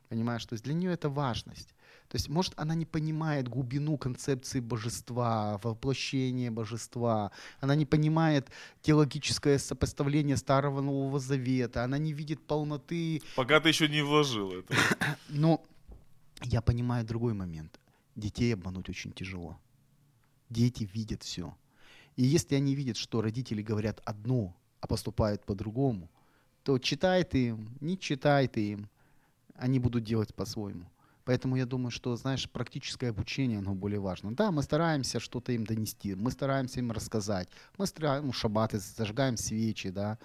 [0.09, 1.75] Понимаешь, то есть для нее это важность.
[2.13, 8.51] То есть, может, она не понимает глубину концепции божества, воплощения божества, она не понимает
[8.83, 13.23] теологическое сопоставление Старого Нового Завета, она не видит полноты.
[13.35, 14.75] Пока ты еще не вложил это.
[15.31, 15.63] Но
[16.43, 17.81] я понимаю другой момент.
[18.15, 19.59] Детей обмануть очень тяжело.
[20.51, 21.57] Дети видят все.
[22.17, 26.11] И если они видят, что родители говорят одно, а поступают по-другому,
[26.63, 28.91] то читай ты им, не читай ты им,
[29.55, 30.85] они будут делать по-своему.
[31.25, 34.35] Поэтому я думаю, что, знаешь, практическое обучение, оно более важно.
[34.35, 37.49] Да, мы стараемся что-то им донести, мы стараемся им рассказать.
[37.79, 40.19] Мы стараемся, ну, шабаты, зажигаем свечи, да.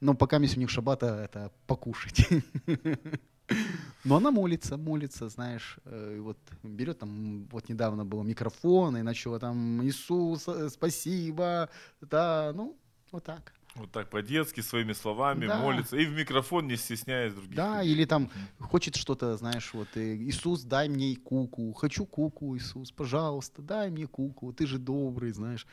[0.00, 2.28] Но пока у них шабата это покушать.
[4.04, 9.38] Но она молится, молится, знаешь, э, вот берет там, вот недавно был микрофон и начала
[9.38, 12.76] там Иисус, э, спасибо, да, ну,
[13.10, 13.54] вот так.
[13.78, 15.60] Вот так по-детски, своими словами да.
[15.60, 15.96] молится.
[15.96, 17.54] И в микрофон не стесняясь других.
[17.54, 17.94] Да, людей.
[17.94, 21.72] или там хочет что-то, знаешь, вот, Иисус, дай мне куку.
[21.72, 24.52] Хочу куку, Иисус, пожалуйста, дай мне куку.
[24.52, 25.66] Ты же добрый, знаешь.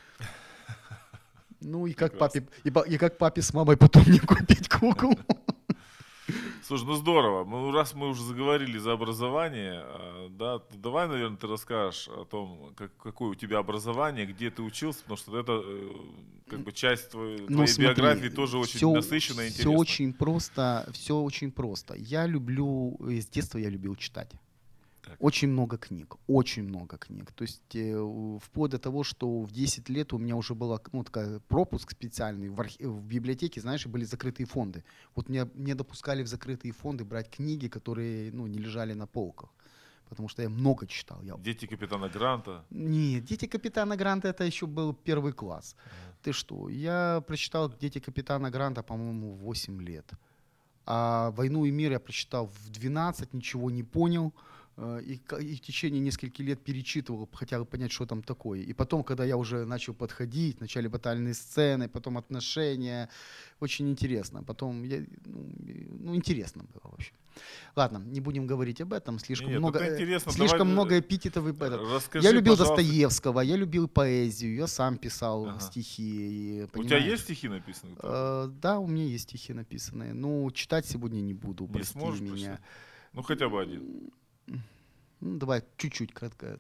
[1.62, 5.18] Ну и как, папе, и, и как папе с мамой потом не купить куку.
[6.68, 7.46] Слушай, ну здорово.
[7.46, 12.26] Ну, раз мы уже заговорили за образование, а, да, то давай, наверное, ты расскажешь о
[12.26, 15.92] том, как, какое у тебя образование, где ты учился, потому что это э,
[16.50, 19.74] как бы часть твоей, ну, твоей смотри, биографии тоже очень все, насыщенная и интересная.
[19.76, 21.94] Все очень просто, все очень просто.
[21.98, 24.32] Я люблю, с детства я любил читать.
[25.20, 27.32] Очень много книг, очень много книг.
[27.32, 31.04] То есть э, вплоть до того, что в 10 лет у меня уже был ну,
[31.04, 34.84] такая пропуск специальный в, архи- в библиотеке, знаешь, были закрытые фонды.
[35.16, 39.50] Вот меня не допускали в закрытые фонды брать книги, которые ну, не лежали на полках.
[40.10, 41.22] Потому что я много читал.
[41.24, 41.36] Я...
[41.38, 42.64] Дети капитана Гранта?
[42.70, 45.76] Нет, дети капитана Гранта это еще был первый класс.
[45.76, 46.16] Uh-huh.
[46.22, 46.70] Ты что?
[46.70, 50.14] Я прочитал Дети капитана Гранта, по-моему, 8 лет.
[50.86, 54.34] А «Войну и мир» я прочитал в 12, ничего не понял.
[54.78, 58.62] Э, и, и в течение нескольких лет перечитывал, хотя бы понять, что там такое.
[58.62, 63.10] И потом, когда я уже начал подходить, начали батальные сцены, потом отношения,
[63.62, 64.44] очень интересно.
[64.44, 65.50] Потом, я, ну,
[66.00, 67.14] ну, интересно было вообще.
[67.76, 71.46] Ладно, не будем говорить об этом, слишком Нет, много, э, слишком Давай, много эпитетов.
[71.60, 72.76] Расскажи, я любил пожалуйста.
[72.84, 75.60] Достоевского, я любил поэзию, я сам писал ага.
[75.60, 76.64] стихи.
[76.64, 77.96] И, у тебя есть стихи написанные?
[78.02, 80.14] Э, да, у меня есть стихи написанные.
[80.14, 82.52] Ну, читать сегодня не буду, не прости меня.
[82.52, 82.64] Почти?
[83.14, 84.12] Ну, хотя бы один.
[84.48, 86.60] Ну, давай чуть-чуть кратко.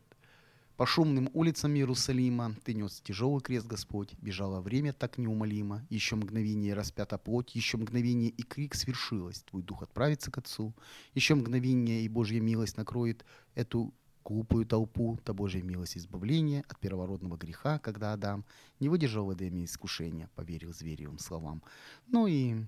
[0.77, 6.73] По шумным улицам Иерусалима ты нес тяжелый крест, Господь, бежало время так неумолимо, еще мгновение
[6.73, 10.75] распята плоть, еще мгновение и крик свершилось, твой дух отправится к Отцу,
[11.13, 13.93] еще мгновение и Божья милость накроет эту
[14.25, 18.43] глупую толпу, та Божья милость избавления от первородного греха, когда Адам
[18.81, 21.63] не выдержал в Эдеме искушения, поверил зверевым словам.
[22.07, 22.65] Ну и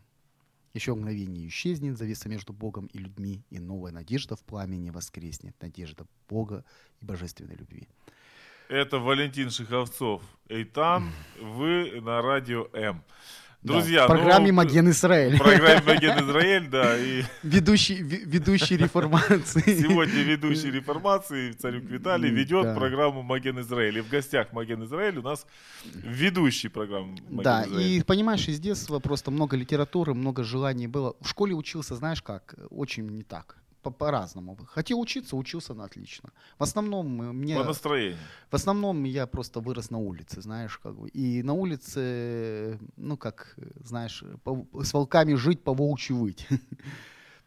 [0.77, 6.05] Еще мгновение исчезнет завеса между Богом и людьми, и новая надежда в пламени воскреснет, надежда
[6.29, 6.63] Бога
[7.01, 7.87] и божественной любви.
[8.69, 10.21] Это Валентин Шиховцов.
[10.49, 11.11] Эйтан,
[11.41, 13.03] вы на радио М.
[13.63, 15.37] Друзья, да, программе ну, Маген Израиль.
[15.37, 16.97] Программе Маген Израиль, да.
[16.97, 19.81] И ведущий, ведущий реформации.
[19.81, 22.75] Сегодня ведущий реформации Царюк Виталий ведет да.
[22.75, 23.97] программу Маген Израиль.
[23.97, 25.45] И в гостях Маген Израиль у нас
[25.93, 27.99] ведущий программы Маген Да, Израиль.
[27.99, 31.15] и понимаешь, из детства просто много литературы, много желаний было.
[31.19, 33.57] В школе учился, знаешь как, очень не так
[33.91, 34.57] по-разному.
[34.67, 36.29] Хотел учиться, учился на отлично.
[36.59, 37.55] В основном э, мне...
[37.55, 38.17] По настроению.
[38.49, 41.09] В основном я просто вырос на улице, знаешь, как бы.
[41.09, 46.47] И на улице, ну, как, э, знаешь, по- с волками жить, по волчьи выть.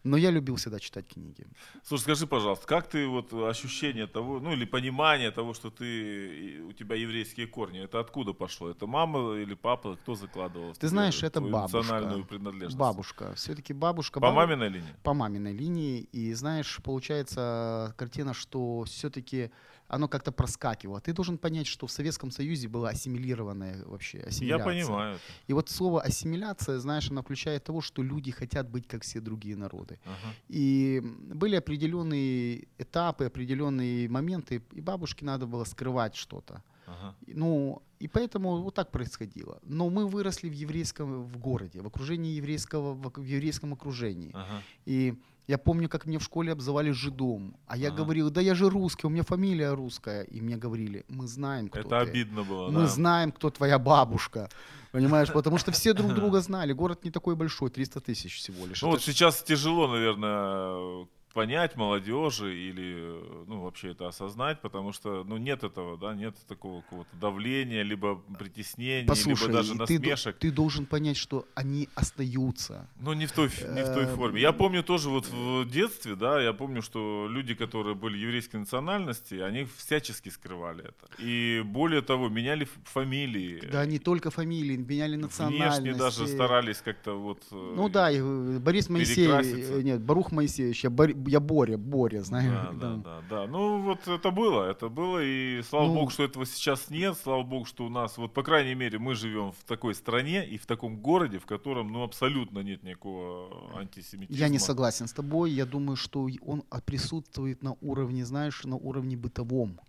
[0.02, 1.46] Но я любил всегда читать книги.
[1.84, 6.72] Слушай, скажи, пожалуйста, как ты вот ощущение того, ну или понимание того, что ты, у
[6.72, 8.70] тебя еврейские корни, это откуда пошло?
[8.70, 10.72] Это мама или папа, кто закладывал?
[10.74, 11.76] Ты знаешь, это бабушка.
[11.78, 12.78] национальную принадлежность?
[12.78, 13.34] Бабушка.
[13.34, 14.20] Все-таки бабушка.
[14.20, 14.94] По бабу- маминой линии?
[15.02, 16.00] по маминой линии.
[16.12, 19.50] И знаешь, получается картина, что все-таки
[19.90, 21.00] оно как-то проскакивало.
[21.00, 24.64] Ты должен понять, что в Советском Союзе была ассимилированная вообще Я ассимиляция.
[24.64, 25.14] понимаю.
[25.14, 25.22] это.
[25.48, 29.56] И вот слово ассимиляция, знаешь, оно включает того, что люди хотят быть как все другие
[29.56, 29.98] народы.
[30.04, 30.34] Ага.
[30.48, 31.02] И
[31.34, 36.62] были определенные этапы, определенные моменты, и бабушке надо было скрывать что-то.
[36.86, 37.14] Ага.
[37.26, 39.58] Ну, и поэтому вот так происходило.
[39.62, 44.30] Но мы выросли в еврейском в городе, в окружении еврейского, в еврейском окружении.
[44.34, 44.62] Ага.
[44.86, 45.14] И
[45.46, 47.56] я помню, как мне в школе обзывали жидом.
[47.66, 47.98] А я Ага.
[47.98, 50.22] говорил, да я же русский, у меня фамилия русская.
[50.22, 51.96] И мне говорили, мы знаем, кто Это ты.
[51.96, 52.86] обидно было, Мы да.
[52.86, 54.48] знаем, кто твоя бабушка.
[54.92, 56.72] Понимаешь, потому что все друг друга знали.
[56.72, 58.82] Город не такой большой, 300 тысяч всего лишь.
[58.82, 64.92] Ну Это вот ж- сейчас тяжело, наверное, понять молодежи или, ну, вообще это осознать, потому
[64.92, 69.76] что, ну, нет этого, да, нет такого какого-то давления, либо притеснения, Послушай, либо даже и
[69.78, 70.38] ты, насмешек.
[70.38, 72.88] ты должен понять, что они остаются.
[73.00, 74.16] Ну, не в той, не в той Эм.
[74.16, 74.40] форме.
[74.40, 79.34] Я помню тоже вот в детстве, да, я помню, что люди, которые были еврейской национальности,
[79.34, 81.06] они всячески скрывали это.
[81.18, 83.60] И более того, меняли фамилии.
[83.70, 85.80] Да, не только фамилии, меняли национальности.
[85.82, 87.42] Внешне даже старались как-то вот...
[87.52, 92.50] э, Ну да, э, Борис Моисеевич, э, нет, Барух Моисеевич, Бор- я Боря, Боря, знаешь.
[92.50, 93.46] Да, да, да, да.
[93.46, 97.42] Ну вот это было, это было, и слава Ну- богу, что этого сейчас нет, слава
[97.42, 100.66] богу, что у нас, вот по крайней мере, мы живем в такой стране и в
[100.66, 104.36] таком городе, в котором, ну, абсолютно нет никакого антисемитизма.
[104.38, 105.50] Я не согласен с тобой.
[105.52, 109.80] Я думаю, что он а, присутствует на уровне, знаешь, на уровне бытовом.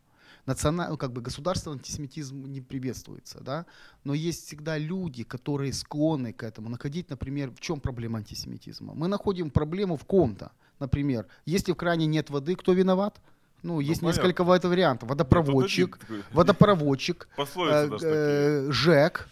[0.48, 3.66] Национальный, как бы государственный антисемитизм не приветствуется, да,
[4.04, 8.94] но есть всегда люди, которые склонны к этому находить, например, в чем проблема антисемитизма?
[8.96, 13.22] Мы находим проблему в ком-то, например, если в кране нет воды, кто виноват?
[13.64, 14.18] Ну, есть понятно.
[14.22, 15.08] несколько ва- вариантов.
[15.10, 16.00] Водопроводчик,
[16.34, 19.30] водопроводчик, э, э, ЖЭК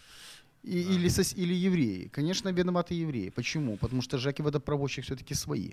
[0.63, 0.93] и- Да.
[0.93, 2.09] или, сос- или евреи.
[2.13, 3.29] Конечно, виноваты евреи.
[3.29, 3.75] Почему?
[3.77, 5.71] Потому что ЖЭК и водопроводчик все-таки свои.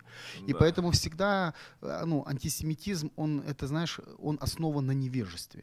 [0.49, 0.59] И Да.
[0.59, 5.63] поэтому всегда э, ну, антисемитизм, он, это, знаешь, он основан на невежестве.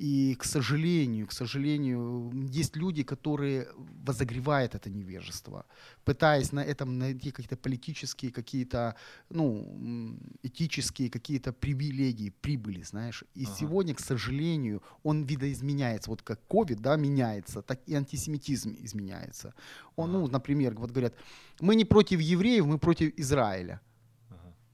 [0.00, 3.68] И, к сожалению, к сожалению, есть люди, которые
[4.06, 5.66] возогревают это невежество,
[6.04, 8.94] пытаясь на этом найти какие-то политические, какие-то,
[9.28, 13.24] ну, этические какие-то привилегии, прибыли, знаешь.
[13.34, 13.54] И Ага.
[13.58, 16.10] сегодня, к сожалению, он видоизменяется.
[16.10, 19.52] Вот как COVID, да, меняется, так и антисемитизм изменяется.
[19.96, 21.14] Он, ну, например, вот говорят,
[21.60, 23.89] мы не против евреев, мы против Израиля Ага.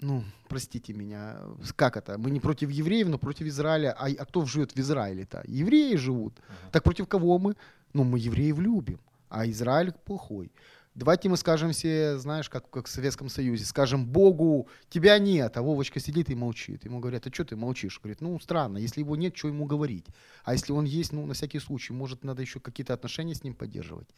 [0.01, 1.37] Ну, простите меня,
[1.75, 2.19] как это?
[2.19, 3.95] Мы не против евреев, но против Израиля.
[3.99, 5.43] А, а кто живет в Израиле-то?
[5.47, 6.35] Евреи живут.
[6.49, 6.71] Ага.
[6.73, 7.55] Так против кого мы?
[7.93, 10.51] Ну, мы евреев любим, а Израиль плохой.
[10.97, 15.61] Давайте мы скажем все, знаешь, как, как в Советском Союзе, скажем Богу, тебя нет, а
[15.61, 16.87] Вовочка сидит и молчит.
[16.87, 18.01] Ему говорят, а что ты молчишь?
[18.03, 20.07] Говорит, ну, странно, если его нет, что ему говорить?
[20.45, 23.53] А если он есть, ну, на всякий случай, может, надо еще какие-то отношения с ним
[23.53, 24.09] поддерживать.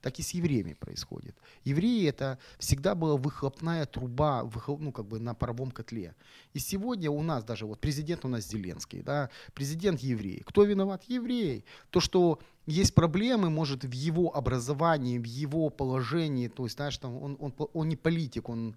[0.00, 1.36] Так и с евреями происходит.
[1.64, 6.14] Евреи это всегда была выхлопная труба, выхлоп- ну, как бы на паровом котле.
[6.52, 10.44] И сегодня у нас даже, вот президент у нас Зеленский, да, президент еврей.
[10.46, 11.02] Кто виноват?
[11.08, 11.64] Еврей.
[11.90, 12.38] То, что
[12.68, 17.54] есть проблемы, может, в его образовании, в его положении, то есть, знаешь, там, он, он,
[17.72, 18.76] он не политик, он,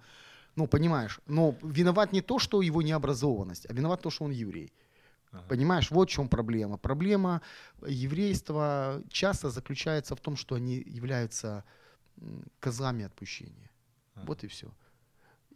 [0.56, 4.72] ну, понимаешь, но виноват не то, что его необразованность, а виноват то, что он еврей.
[5.32, 5.44] Ага.
[5.50, 6.78] Понимаешь, вот в чем проблема.
[6.78, 7.42] Проблема
[7.86, 11.64] еврейства часто заключается в том, что они являются
[12.60, 13.70] козлами отпущения.
[14.16, 14.26] Ага.
[14.28, 14.68] Вот и все.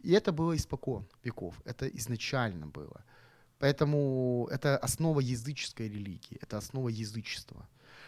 [0.02, 1.54] И это было испокон веков.
[1.64, 3.02] Это изначально было.
[3.58, 7.66] Поэтому это основа языческой религии, это основа язычества.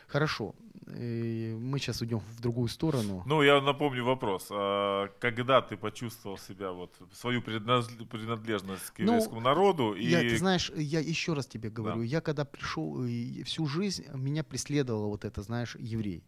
[0.08, 0.54] Хорошо,
[0.86, 3.22] э, мы сейчас уйдем в другую сторону.
[3.26, 4.46] Ну, я напомню вопрос.
[4.50, 9.92] А когда ты почувствовал себя, вот, свою принадлежность к Ну, еврейскому народу?
[9.92, 10.06] И...
[10.06, 12.04] Я, ты знаешь, я еще раз тебе говорю, Да.
[12.04, 16.22] я когда пришел, э, всю жизнь меня преследовало вот это, знаешь, еврей.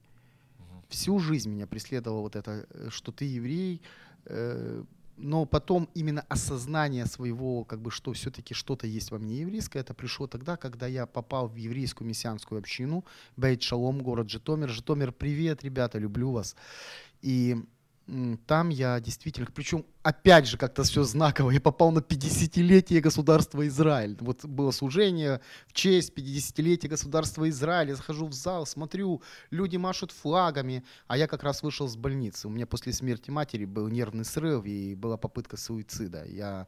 [0.58, 0.82] Мгм.
[0.88, 3.80] всю жизнь меня преследовало вот это, э, что ты еврей,
[5.22, 9.94] но потом именно осознание своего, как бы, что все-таки что-то есть во мне еврейское, это
[9.94, 13.04] пришло тогда, когда я попал в еврейскую мессианскую общину,
[13.36, 14.68] Бейт Шалом, город Житомир.
[14.68, 16.56] Житомир, привет, ребята, люблю вас.
[17.22, 17.56] И
[18.46, 24.16] там я действительно, причем опять же как-то все знаково, я попал на 50-летие государства Израиль.
[24.20, 27.90] Вот было служение в честь 50-летия государства Израиль.
[27.90, 32.48] Я захожу в зал, смотрю, люди машут флагами, а я как раз вышел с больницы.
[32.48, 36.24] У меня после смерти матери был нервный срыв и была попытка суицида.
[36.24, 36.66] Я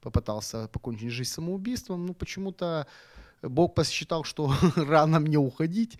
[0.00, 2.86] попытался покончить жизнь самоубийством, но почему-то
[3.42, 5.98] Бог посчитал, что рано мне уходить,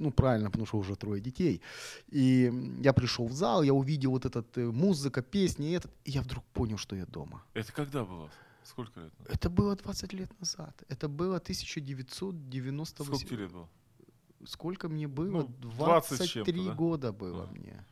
[0.00, 1.60] ну, правильно, потому что уже трое детей.
[2.08, 2.50] И
[2.82, 6.22] я пришел в зал, я увидел вот этот э, музыка, песни, и этот, и я
[6.22, 7.42] вдруг понял, что я дома.
[7.54, 8.30] Это когда было?
[8.64, 9.12] Сколько лет?
[9.28, 10.82] Это было 20 лет назад.
[10.88, 13.14] Это было 1998.
[13.14, 13.68] Сколько лет было?
[14.46, 15.42] Сколько мне было?
[15.42, 16.74] Ну, 23 да?
[16.74, 17.52] года было да.
[17.52, 17.84] мне.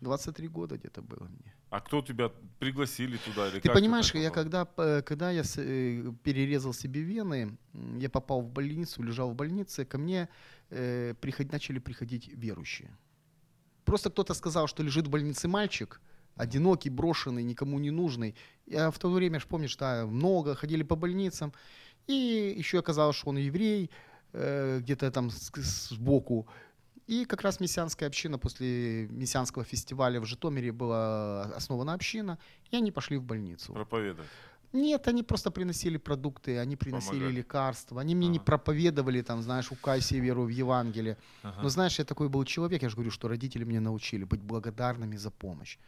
[0.00, 1.54] 23 года где-то было мне.
[1.70, 3.48] А кто тебя пригласили туда?
[3.48, 4.64] Или Ты понимаешь, я когда,
[5.02, 7.58] когда я э, перерезал себе вены,
[7.98, 10.28] я попал в больницу, лежал в больнице, ко мне
[10.70, 12.90] э, приход, начали приходить верующие.
[13.84, 16.00] Просто кто-то сказал, что лежит в больнице мальчик,
[16.36, 18.34] одинокий, брошенный, никому не нужный.
[18.66, 21.52] Я в то время, помнишь, да, много ходили по больницам.
[22.06, 23.90] И еще оказалось, что он еврей,
[24.32, 26.46] э, где-то там сбоку.
[27.08, 32.38] И как раз мессианская община после мессианского фестиваля в Житомире была основана община,
[32.70, 33.72] и они пошли в больницу.
[33.72, 34.28] Проповедовать.
[34.74, 37.36] Нет, они просто приносили продукты, они приносили Помогали.
[37.36, 38.00] лекарства.
[38.02, 38.32] Они мне ага.
[38.32, 41.16] не проповедовали, там, знаешь, укайся веру в Евангелие.
[41.42, 41.62] Ага.
[41.62, 45.16] Но знаешь, я такой был человек, я же говорю, что родители меня научили быть благодарными
[45.16, 45.78] за помощь.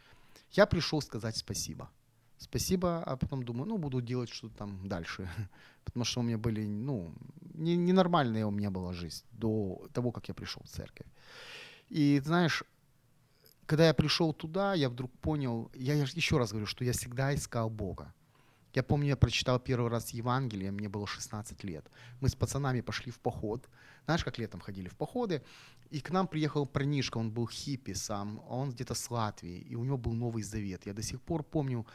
[0.53, 1.91] Я пришел сказать спасибо.
[2.39, 5.29] Спасибо, а потом думаю, ну, буду делать что-то там дальше.
[5.83, 7.13] Потому что у меня были, ну,
[7.53, 11.07] не, ненормальная у меня была жизнь до того, как я пришел в церковь.
[11.89, 12.63] И знаешь,
[13.65, 17.69] когда я пришел туда, я вдруг понял, я еще раз говорю, что я всегда искал
[17.69, 18.13] Бога.
[18.73, 21.91] Я помню, я прочитал первый раз Евангелие, мне было 16 лет.
[22.21, 23.69] Мы с пацанами пошли в поход.
[24.05, 25.41] Знаешь, как летом ходили в походы.
[25.89, 29.83] И к нам приехал парнишка, он был хиппи сам, он где-то с Латвии, и у
[29.83, 30.85] него был Новый Завет.
[30.85, 31.85] Я до сих пор помню,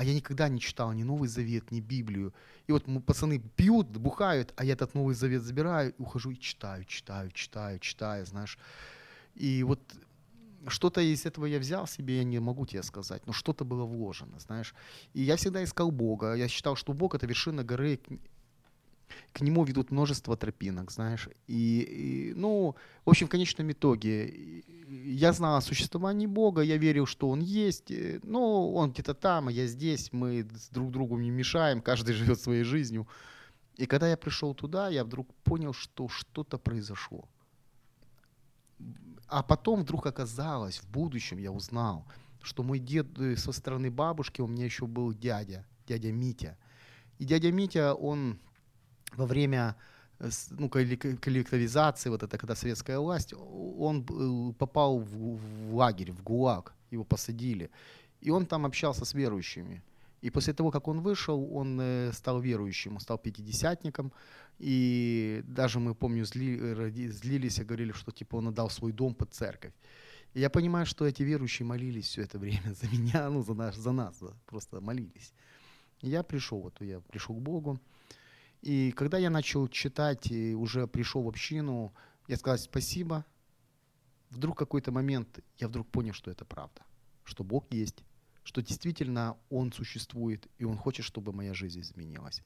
[0.00, 2.32] а я никогда не читал ни Новый Завет, ни Библию.
[2.66, 7.30] И вот пацаны пьют, бухают, а я этот Новый Завет забираю ухожу и читаю, читаю,
[7.32, 8.58] читаю, читаю, знаешь.
[9.34, 9.78] И вот
[10.68, 14.38] что-то из этого я взял себе, я не могу тебе сказать, но что-то было вложено,
[14.38, 14.74] знаешь.
[15.12, 16.32] И я всегда искал Бога.
[16.32, 18.00] Я считал, что Бог— это вершина горы,
[19.32, 21.28] к нему ведут множество тропинок, знаешь.
[21.46, 27.06] И, и, ну, в общем, в конечном итоге, я знал о существовании Бога, я верил,
[27.06, 27.92] что Он есть,
[28.22, 32.64] но Он где-то там, а я здесь, мы друг другу не мешаем, каждый живет своей
[32.64, 33.06] жизнью.
[33.76, 37.28] И когда я пришел туда, я вдруг понял, что что-то произошло.
[39.26, 42.04] А потом вдруг оказалось, в будущем я узнал,
[42.42, 46.58] что мой дед э, со стороны бабушки, у меня еще был дядя, дядя Митя.
[47.18, 48.40] И дядя Митя, он
[49.16, 49.76] во время
[50.18, 54.04] э, ну, коллективизации, вот это когда советская власть, он
[54.54, 57.70] попал в, в лагерь, в ГУЛАГ, его посадили.
[58.20, 59.82] И он там общался с верующими.
[60.22, 64.12] И после того, как он вышел, он э, стал верующим, стал пятидесятником.
[64.58, 69.32] И даже мы, помню, зли, злились и говорили, что типа он отдал свой дом под
[69.32, 69.72] церковь.
[70.34, 73.76] И я понимаю, что эти верующие молились все это время за меня, ну, за, наш,
[73.76, 75.32] за нас, просто молились.
[76.02, 77.80] И я пришел, вот я пришел к Богу.
[78.62, 81.92] И когда я начал читать и уже пришел в общину,
[82.28, 83.24] я сказал спасибо.
[84.30, 86.82] Вдруг какой-то момент я вдруг понял, что это правда,
[87.24, 88.04] что Бог есть,
[88.44, 92.42] что действительно Он существует, и Он хочет, чтобы моя жизнь изменилась.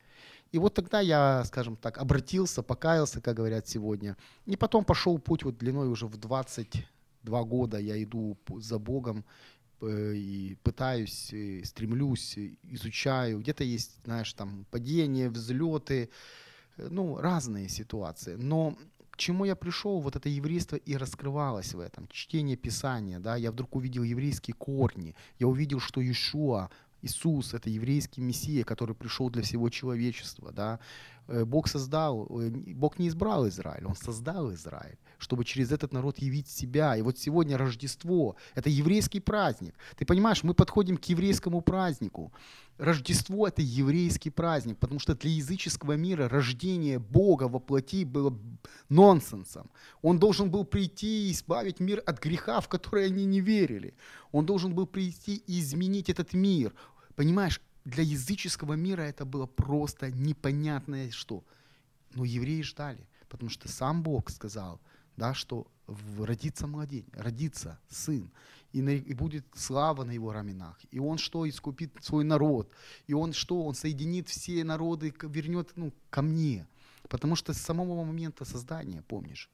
[0.52, 5.42] И вот тогда я, скажем так, обратился, покаялся, как говорят сегодня, и потом пошел путь
[5.42, 9.24] вот длиной уже в 22 года, я иду за Богом,
[9.88, 12.38] и пытаюсь, и стремлюсь,
[12.70, 13.40] изучаю.
[13.40, 16.08] Где-то есть, знаешь, там падения, взлеты,
[16.76, 18.36] э, ну, разные ситуации.
[18.36, 18.76] Но
[19.10, 22.08] к чему я пришел, вот это еврейство и раскрывалось в этом.
[22.08, 26.68] Чтение Писания, да, я вдруг увидел еврейские корни, я увидел, что Иешуа,
[27.00, 30.80] Иисус— это еврейский мессия, который пришел для всего человечества, да.
[31.26, 36.18] Э, Бог создал, э, Бог не избрал Израиль, Он создал Израиль, чтобы через этот народ
[36.18, 36.96] явить себя.
[36.96, 39.74] И вот сегодня Рождество— это еврейский праздник.
[39.96, 42.32] Ты понимаешь, мы подходим к еврейскому празднику.
[42.76, 48.36] Рождество— это еврейский праздник, потому что для языческого мира рождение Бога во плоти было
[48.88, 49.70] нонсенсом.
[50.02, 53.94] Он должен был прийти и избавить мир от греха, в который они не верили.
[54.32, 56.74] Он должен был прийти и изменить этот мир.
[57.14, 61.44] Понимаешь, для языческого мира это было просто непонятное что.
[62.14, 64.80] Но евреи ждали, потому что сам Бог сказал,
[65.16, 65.66] да, что
[66.18, 68.30] родится младень, родится сын,
[68.72, 70.80] и, на- и будет слава на его раменах.
[70.90, 72.72] И он что, искупит свой народ.
[73.06, 76.66] И он что, он соединит все народы, вернет ну, ко мне.
[77.08, 79.50] Потому что с самого момента создания, помнишь,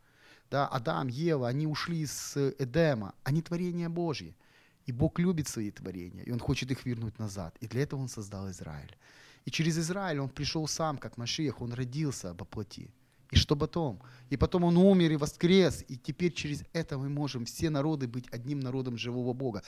[0.50, 4.34] да, Адам, Ева, они ушли с Эдема, они творение Божье.
[4.90, 7.56] И Бог любит свои творения, и Он хочет их вернуть назад.
[7.62, 8.96] И для этого Он создал Израиль.
[9.46, 12.90] И через Израиль Он пришел сам, как Машиах, Он родился во плоти.
[13.32, 14.00] И что потом?
[14.32, 15.84] И потом Он умер и воскрес.
[15.88, 19.62] И теперь через это мы можем все народы быть одним народом живого Бога.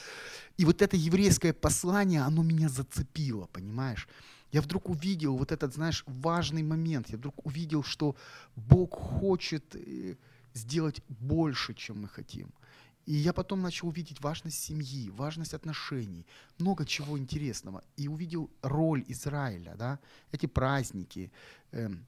[0.58, 4.08] И вот это еврейское послание, оно меня зацепило, понимаешь?
[4.52, 7.10] Я вдруг увидел вот этот, знаешь, важный момент.
[7.10, 8.14] Я вдруг увидел, что
[8.56, 10.16] Бог хочет э,
[10.54, 12.48] сделать больше, чем мы хотим.
[13.06, 16.26] И я потом начал увидеть важность семьи, важность отношений,
[16.58, 17.82] много чего интересного.
[17.96, 19.98] И увидел роль Израиля, да,
[20.32, 21.32] эти праздники.
[21.72, 22.06] эм,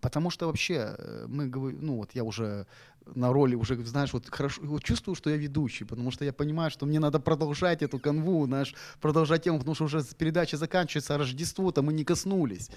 [0.00, 2.66] Потому что вообще э, мы говорим, ну вот я уже
[3.14, 6.70] на роли уже, знаешь, вот хорошо, вот чувствую, что я ведущий, потому что я понимаю,
[6.70, 11.18] что мне надо продолжать эту канву, знаешь, продолжать тему, потому что уже передача заканчивается, а
[11.18, 12.70] Рождество-то мы не коснулись.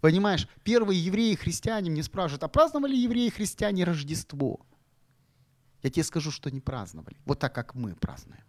[0.00, 4.60] Понимаешь, первые евреи, христиане мне спрашивают, а праздновали евреи, христиане Рождество?
[5.84, 7.16] Я тебе скажу, что не праздновали.
[7.26, 8.42] Вот так, как мы празднуем.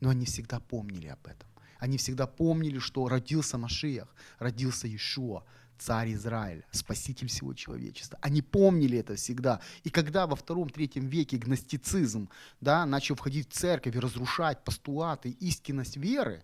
[0.00, 1.48] Но они всегда помнили об этом.
[1.78, 5.44] Они всегда помнили, что родился Машиах, родился Иешуа,
[5.78, 8.18] царь Израиля, спаситель всего человечества.
[8.20, 9.60] Они помнили это всегда.
[9.84, 12.28] И когда во втором-третьем веке гностицизм
[12.60, 16.42] да, начал входить в церковь и разрушать постулаты, истинность веры,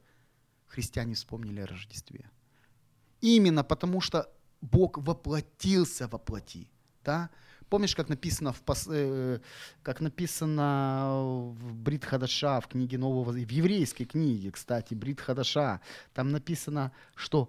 [0.68, 2.30] христиане вспомнили о Рождестве.
[3.20, 6.70] Именно потому, что Бог воплотился во плоти.
[7.02, 7.30] Да?
[7.72, 9.40] Помнишь, как написано, в, э,
[9.82, 15.80] как написано в Брит Хадаша, в книге Нового, в еврейской книге, кстати, Брит Хадаша,
[16.12, 17.48] там написано, что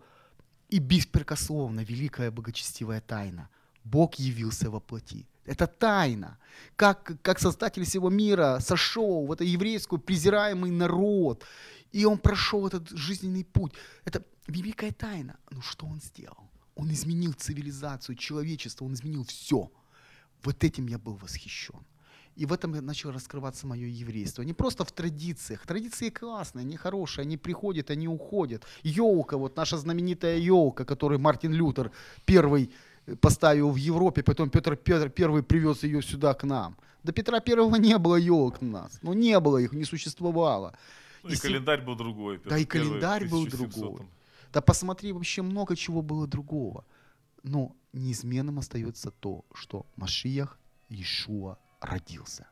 [0.69, 3.49] и беспрекословно великая богочестивая тайна.
[3.83, 5.27] Бог явился во плоти.
[5.45, 6.37] Это тайна.
[6.77, 11.43] Как, как создатель всего мира сошел в это еврейскую презираемый народ,
[11.91, 13.73] и он прошел этот жизненный путь.
[14.05, 15.35] Это великая тайна.
[15.51, 16.49] Ну что он сделал?
[16.75, 19.69] Он изменил цивилизацию, человечество, он изменил все.
[20.43, 21.79] Вот этим я был восхищен.
[22.35, 24.43] И в этом начало раскрываться мое еврейство.
[24.43, 25.65] Не просто в традициях.
[25.67, 28.63] Традиции классные, они хорошие, они приходят, они уходят.
[28.81, 31.91] Елка, вот наша знаменитая елка, которую Мартин Лютер
[32.25, 32.71] первый
[33.05, 36.75] э, поставил в Европе, потом Петр, Петр первый привез ее сюда к нам.
[37.03, 38.99] До Петра Первого не было елок у нас.
[39.03, 40.73] Ну не было их, не существовало.
[41.23, 42.41] Ну, и И календарь был другой.
[42.45, 43.69] Да, и Петр Первый в календарь был 1700-м.
[43.69, 44.07] другой.
[44.53, 46.83] Да посмотри, вообще много чего было другого.
[47.43, 52.47] Но неизменным остается то, что Машиях Иешуа родился.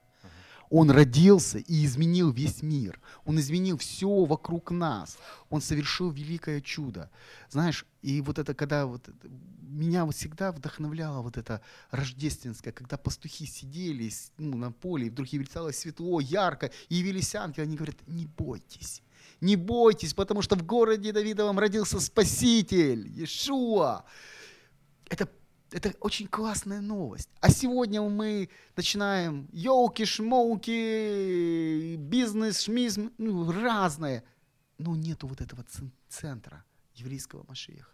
[0.70, 3.02] Он родился и изменил весь мир.
[3.26, 5.18] Он изменил все вокруг нас.
[5.50, 7.12] Он совершил великое чудо.
[7.50, 9.10] Знаешь, и вот это, когда вот
[9.62, 11.62] меня вот всегда вдохновляло вот это
[11.92, 17.64] рождественское, когда пастухи сидели ну, на поле, и вдруг стало светло, ярко, и явились ангелы,
[17.64, 19.02] они говорят, не бойтесь,
[19.42, 24.06] не бойтесь, потому что в городе Давидовом родился Спаситель, Иешуа.
[25.12, 25.30] Это,
[25.72, 27.30] это очень классная новость.
[27.42, 28.48] А сегодня мы
[28.78, 34.24] начинаем елки-шмолки, бизнес, шмизм, ну, разное.
[34.78, 36.64] Но нету вот этого цен- центра
[36.96, 37.92] еврейского Машиеха.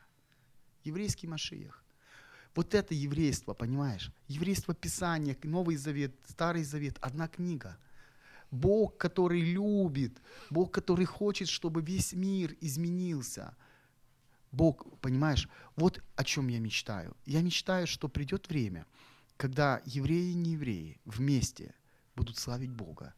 [0.83, 1.83] Еврейский Машиех.
[2.53, 4.11] Вот это еврейство, понимаешь?
[4.27, 7.79] Еврейство Писания, Новый Завет, Старый Завет, одна книга.
[8.51, 13.55] Бог, который любит, Бог, который хочет, чтобы весь мир изменился.
[14.51, 17.15] Бог, понимаешь, вот о чем я мечтаю.
[17.25, 18.85] Я мечтаю, что придет время,
[19.35, 21.73] когда евреи и неевреи вместе
[22.15, 23.13] будут славить Бога.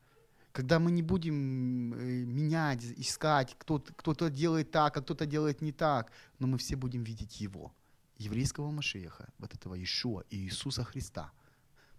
[0.51, 5.71] Когда мы не будем э, менять, искать, кто-то, кто-то делает так, а кто-то делает не
[5.71, 7.71] так, но мы все будем видеть Его,
[8.17, 11.31] еврейского Машеха, вот этого Иешуа и Иисуса Христа.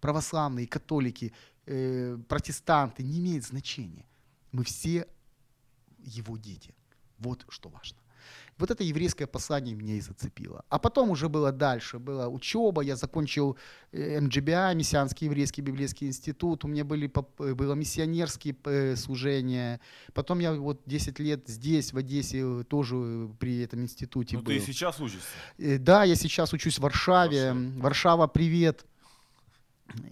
[0.00, 1.32] Православные, католики,
[1.66, 4.06] э, протестанты, не имеет значения.
[4.52, 5.06] Мы все
[5.98, 6.74] Его дети.
[7.18, 7.99] Вот что важно.
[8.60, 10.64] Вот это еврейское послание меня и зацепило.
[10.68, 11.98] А потом уже было дальше.
[11.98, 13.56] Была учеба, я закончил
[13.92, 16.64] э, МГБА, Мессианский еврейский библейский институт.
[16.64, 19.80] У меня были, э, было миссионерские э, служения.
[20.12, 24.52] Потом я вот 10 лет здесь, в Одессе, тоже при этом институте Ну, был.
[24.52, 25.26] ты и сейчас учишься.
[25.58, 27.52] Да, я сейчас учусь в Варшаве.
[27.52, 27.80] Варшаве.
[27.80, 28.84] Варшава, привет.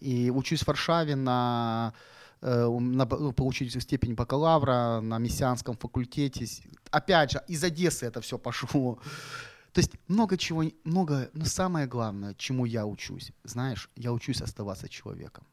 [0.01, 1.93] И учусь в Варшаве на,
[2.41, 6.47] получить степень бакалавра на мессианском факультете.
[6.91, 8.99] Опять же, из Одессы это все пошло.
[9.73, 14.89] То есть много чего, много, но самое главное, чему я учусь, знаешь, я учусь оставаться
[14.89, 15.45] человеком.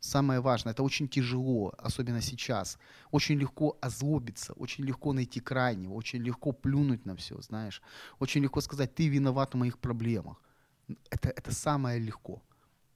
[0.00, 2.78] Самое важное, это очень тяжело, особенно сейчас.
[3.10, 7.82] Очень легко озлобиться, очень легко найти крайнего, очень легко плюнуть на все, знаешь.
[8.18, 10.40] Очень легко сказать, ты виноват в моих проблемах.
[11.10, 12.42] Это, это самое легко.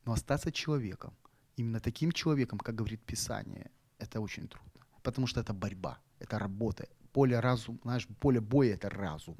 [0.06, 1.12] Но остаться человеком
[1.56, 4.82] именно таким человеком, как говорит Писание, это очень трудно.
[5.02, 6.88] Потому что это борьба, это работа.
[7.12, 9.36] Поле разум, знаешь, поле боя это разум.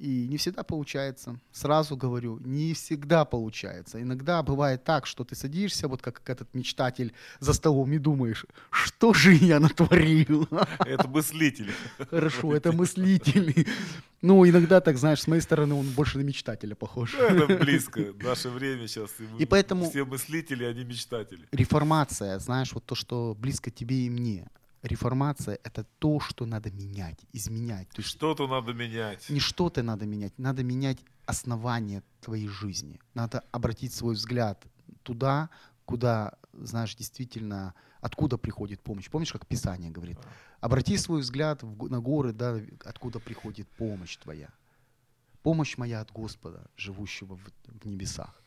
[0.00, 1.38] И не всегда получается.
[1.52, 4.00] Сразу говорю, не всегда получается.
[4.00, 9.12] Иногда бывает так, что ты садишься, вот как этот мечтатель за столом и думаешь, что
[9.12, 10.48] же я натворил?
[10.86, 11.70] Это мыслитель.
[12.10, 13.66] Хорошо, это мыслитель.
[14.22, 17.14] Ну, иногда так, знаешь, с моей стороны он больше на мечтателя похож.
[17.18, 18.14] Ну, это близко.
[18.22, 19.10] Наше время сейчас.
[19.38, 21.46] И поэтому- Все мыслители, они мечтатели.
[21.52, 24.48] Реформация, знаешь, вот то, что близко тебе и мне.
[24.82, 27.88] Реформация— это то, что надо менять, изменять.
[27.90, 29.28] То есть Что-то надо менять.
[29.28, 32.98] не что-то надо менять, надо менять основание твоей жизни.
[33.14, 34.64] Надо обратить свой взгляд
[35.02, 35.50] туда,
[35.84, 39.10] куда, знаешь, действительно, откуда приходит помощь.
[39.10, 40.18] Помнишь, как Писание говорит?
[40.60, 44.48] Обрати свой взгляд на горы, да, откуда приходит помощь твоя.
[45.42, 48.39] Помощь моя от Господа, живущего в небесах.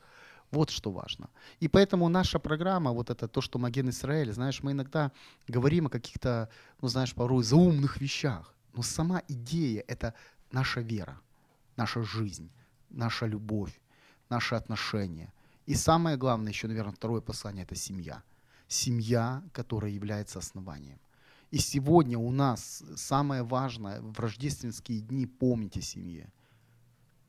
[0.53, 1.29] Вот что важно.
[1.59, 5.11] И поэтому наша программа, вот это то, что Маген Израиль, знаешь, мы иногда
[5.47, 6.47] говорим о каких-то,
[6.79, 8.53] ну, знаешь, порой заумных вещах.
[8.73, 10.13] Но сама идея— это
[10.51, 11.19] наша вера,
[11.75, 12.51] наша жизнь,
[12.91, 13.81] наша любовь,
[14.29, 15.33] наши отношения.
[15.65, 18.21] И самое главное, еще, наверное, второе послание— это семья.
[18.67, 20.99] Семья, которая является основанием.
[21.49, 26.31] И сегодня у нас самое важное в рождественские дни помнить о семье.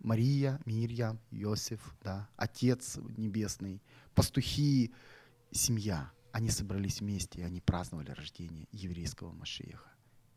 [0.04, 3.82] Мария, Мирья, Иосиф, да, Отец Небесный,
[4.14, 4.92] пастухи,
[5.50, 6.12] семья.
[6.30, 9.90] Они собрались вместе, и они праздновали рождение еврейского Машеха,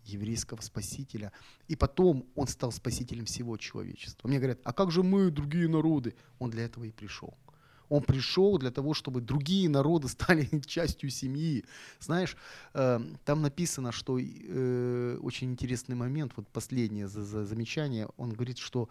[0.06, 1.34] еврейского Спасителя.
[1.68, 4.28] И потом он стал Спасителем всего человечества.
[4.30, 6.16] Мне говорят, а как же мы, другие народы?
[6.40, 7.38] Он для этого и пришел.
[7.90, 11.66] Он пришел для того, чтобы другие народы стали частью семьи.
[12.00, 12.38] Знаешь,
[12.74, 18.60] э, там написано, что э, очень интересный момент, вот последнее за- за- замечание, он говорит,
[18.60, 18.88] что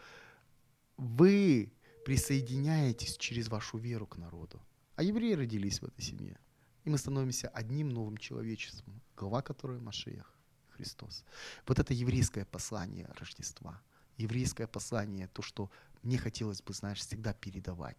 [0.97, 1.73] вы
[2.05, 4.61] присоединяетесь через вашу веру к народу.
[4.95, 6.39] А евреи родились в этой семье.
[6.85, 10.33] И мы становимся одним новым человечеством, глава которой Машиях,
[10.71, 11.25] Христос.
[11.67, 13.83] Вот это еврейское послание Рождества.
[14.17, 15.71] Еврейское послание, то, что
[16.03, 17.99] мне хотелось бы, знаешь, всегда передавать.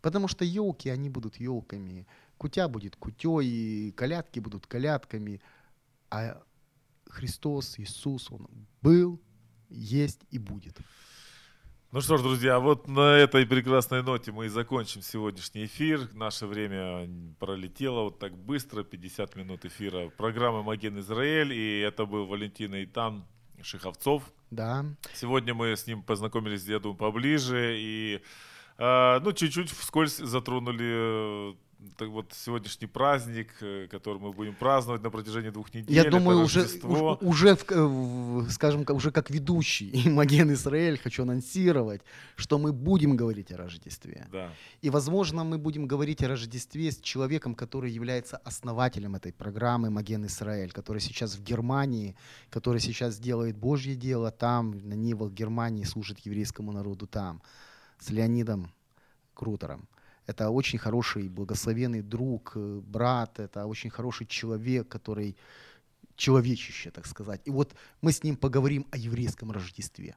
[0.00, 2.06] Потому что елки, они будут елками,
[2.38, 5.40] кутя будет кутей, колядки будут колядками.
[6.10, 6.42] А
[7.06, 8.48] Христос, Иисус, Он
[8.80, 9.20] был,
[9.68, 10.78] есть и будет.
[11.92, 16.08] Ну что ж, друзья, вот на этой прекрасной ноте мы и закончим сегодняшний эфир.
[16.12, 17.10] Наше время
[17.40, 21.52] пролетело вот так быстро, 50 минут эфира программы «Маген Израиль».
[21.52, 23.24] И это был Валентин Итан
[23.60, 24.22] Шиховцов.
[24.52, 24.84] Да,
[25.14, 27.74] Сегодня мы с ним познакомились, я думаю, поближе.
[27.76, 28.22] И
[28.78, 31.56] э, ну, чуть-чуть вскользь затронули
[31.96, 35.94] так вот сегодняшний праздник, э, который мы будем праздновать на протяжении двух недель.
[35.94, 37.18] я думаю, уже, Рождество.
[37.20, 42.02] уж- уже, в- скажем, уже как ведущий Маген Израиль хочу анонсировать,
[42.36, 44.26] что мы будем говорить о Рождестве.
[44.32, 44.52] Да.
[44.82, 50.26] И, возможно, мы будем говорить о Рождестве с человеком, который является основателем этой программы Маген
[50.26, 52.14] Израиль, который сейчас в Германии,
[52.50, 57.40] который сейчас делает Божье дело там, на Нивах Германии, служит еврейскому народу там,
[57.98, 58.70] с Леонидом
[59.34, 59.88] Крутером.
[60.30, 65.36] Это очень хороший, благословенный друг, э, брат, это очень хороший человек, который
[66.16, 67.40] человечище, так сказать.
[67.48, 70.14] И вот мы с ним поговорим о еврейском Рождестве.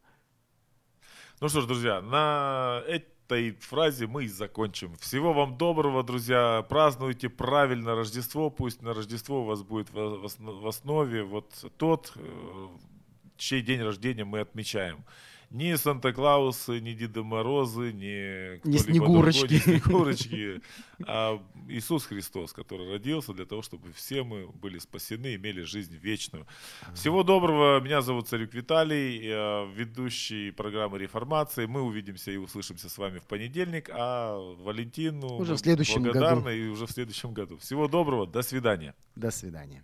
[1.41, 4.95] Ну что ж, друзья, на этой фразе мы и закончим.
[4.97, 6.61] Всего вам доброго, друзья.
[6.70, 8.51] Празднуйте правильно Рождество.
[8.51, 12.68] Пусть на Рождество у вас будет в в осно- в основе вот тот, э,
[13.38, 15.03] чей день рождения мы отмечаем.
[15.54, 19.39] Ни Санта-Клаусы, ни Деда Морозы, ни кто-либо Снегурочки.
[19.39, 20.62] другой, ни Снегурочки,
[21.08, 21.39] а
[21.70, 26.47] Иисус Христос, который родился для того, чтобы все мы были спасены, имели жизнь вечную.
[26.95, 27.80] Всего доброго.
[27.82, 29.20] Меня зовут Царюк Виталий,
[29.76, 31.68] ведущий программы «Реформации».
[31.68, 36.14] Мы увидимся и услышимся с вами в понедельник, а Валентину Уже в следующем году.
[36.20, 37.58] благодарны и уже в следующем году.
[37.60, 38.95] Всего доброго, до свидания.
[39.16, 39.84] До свидания.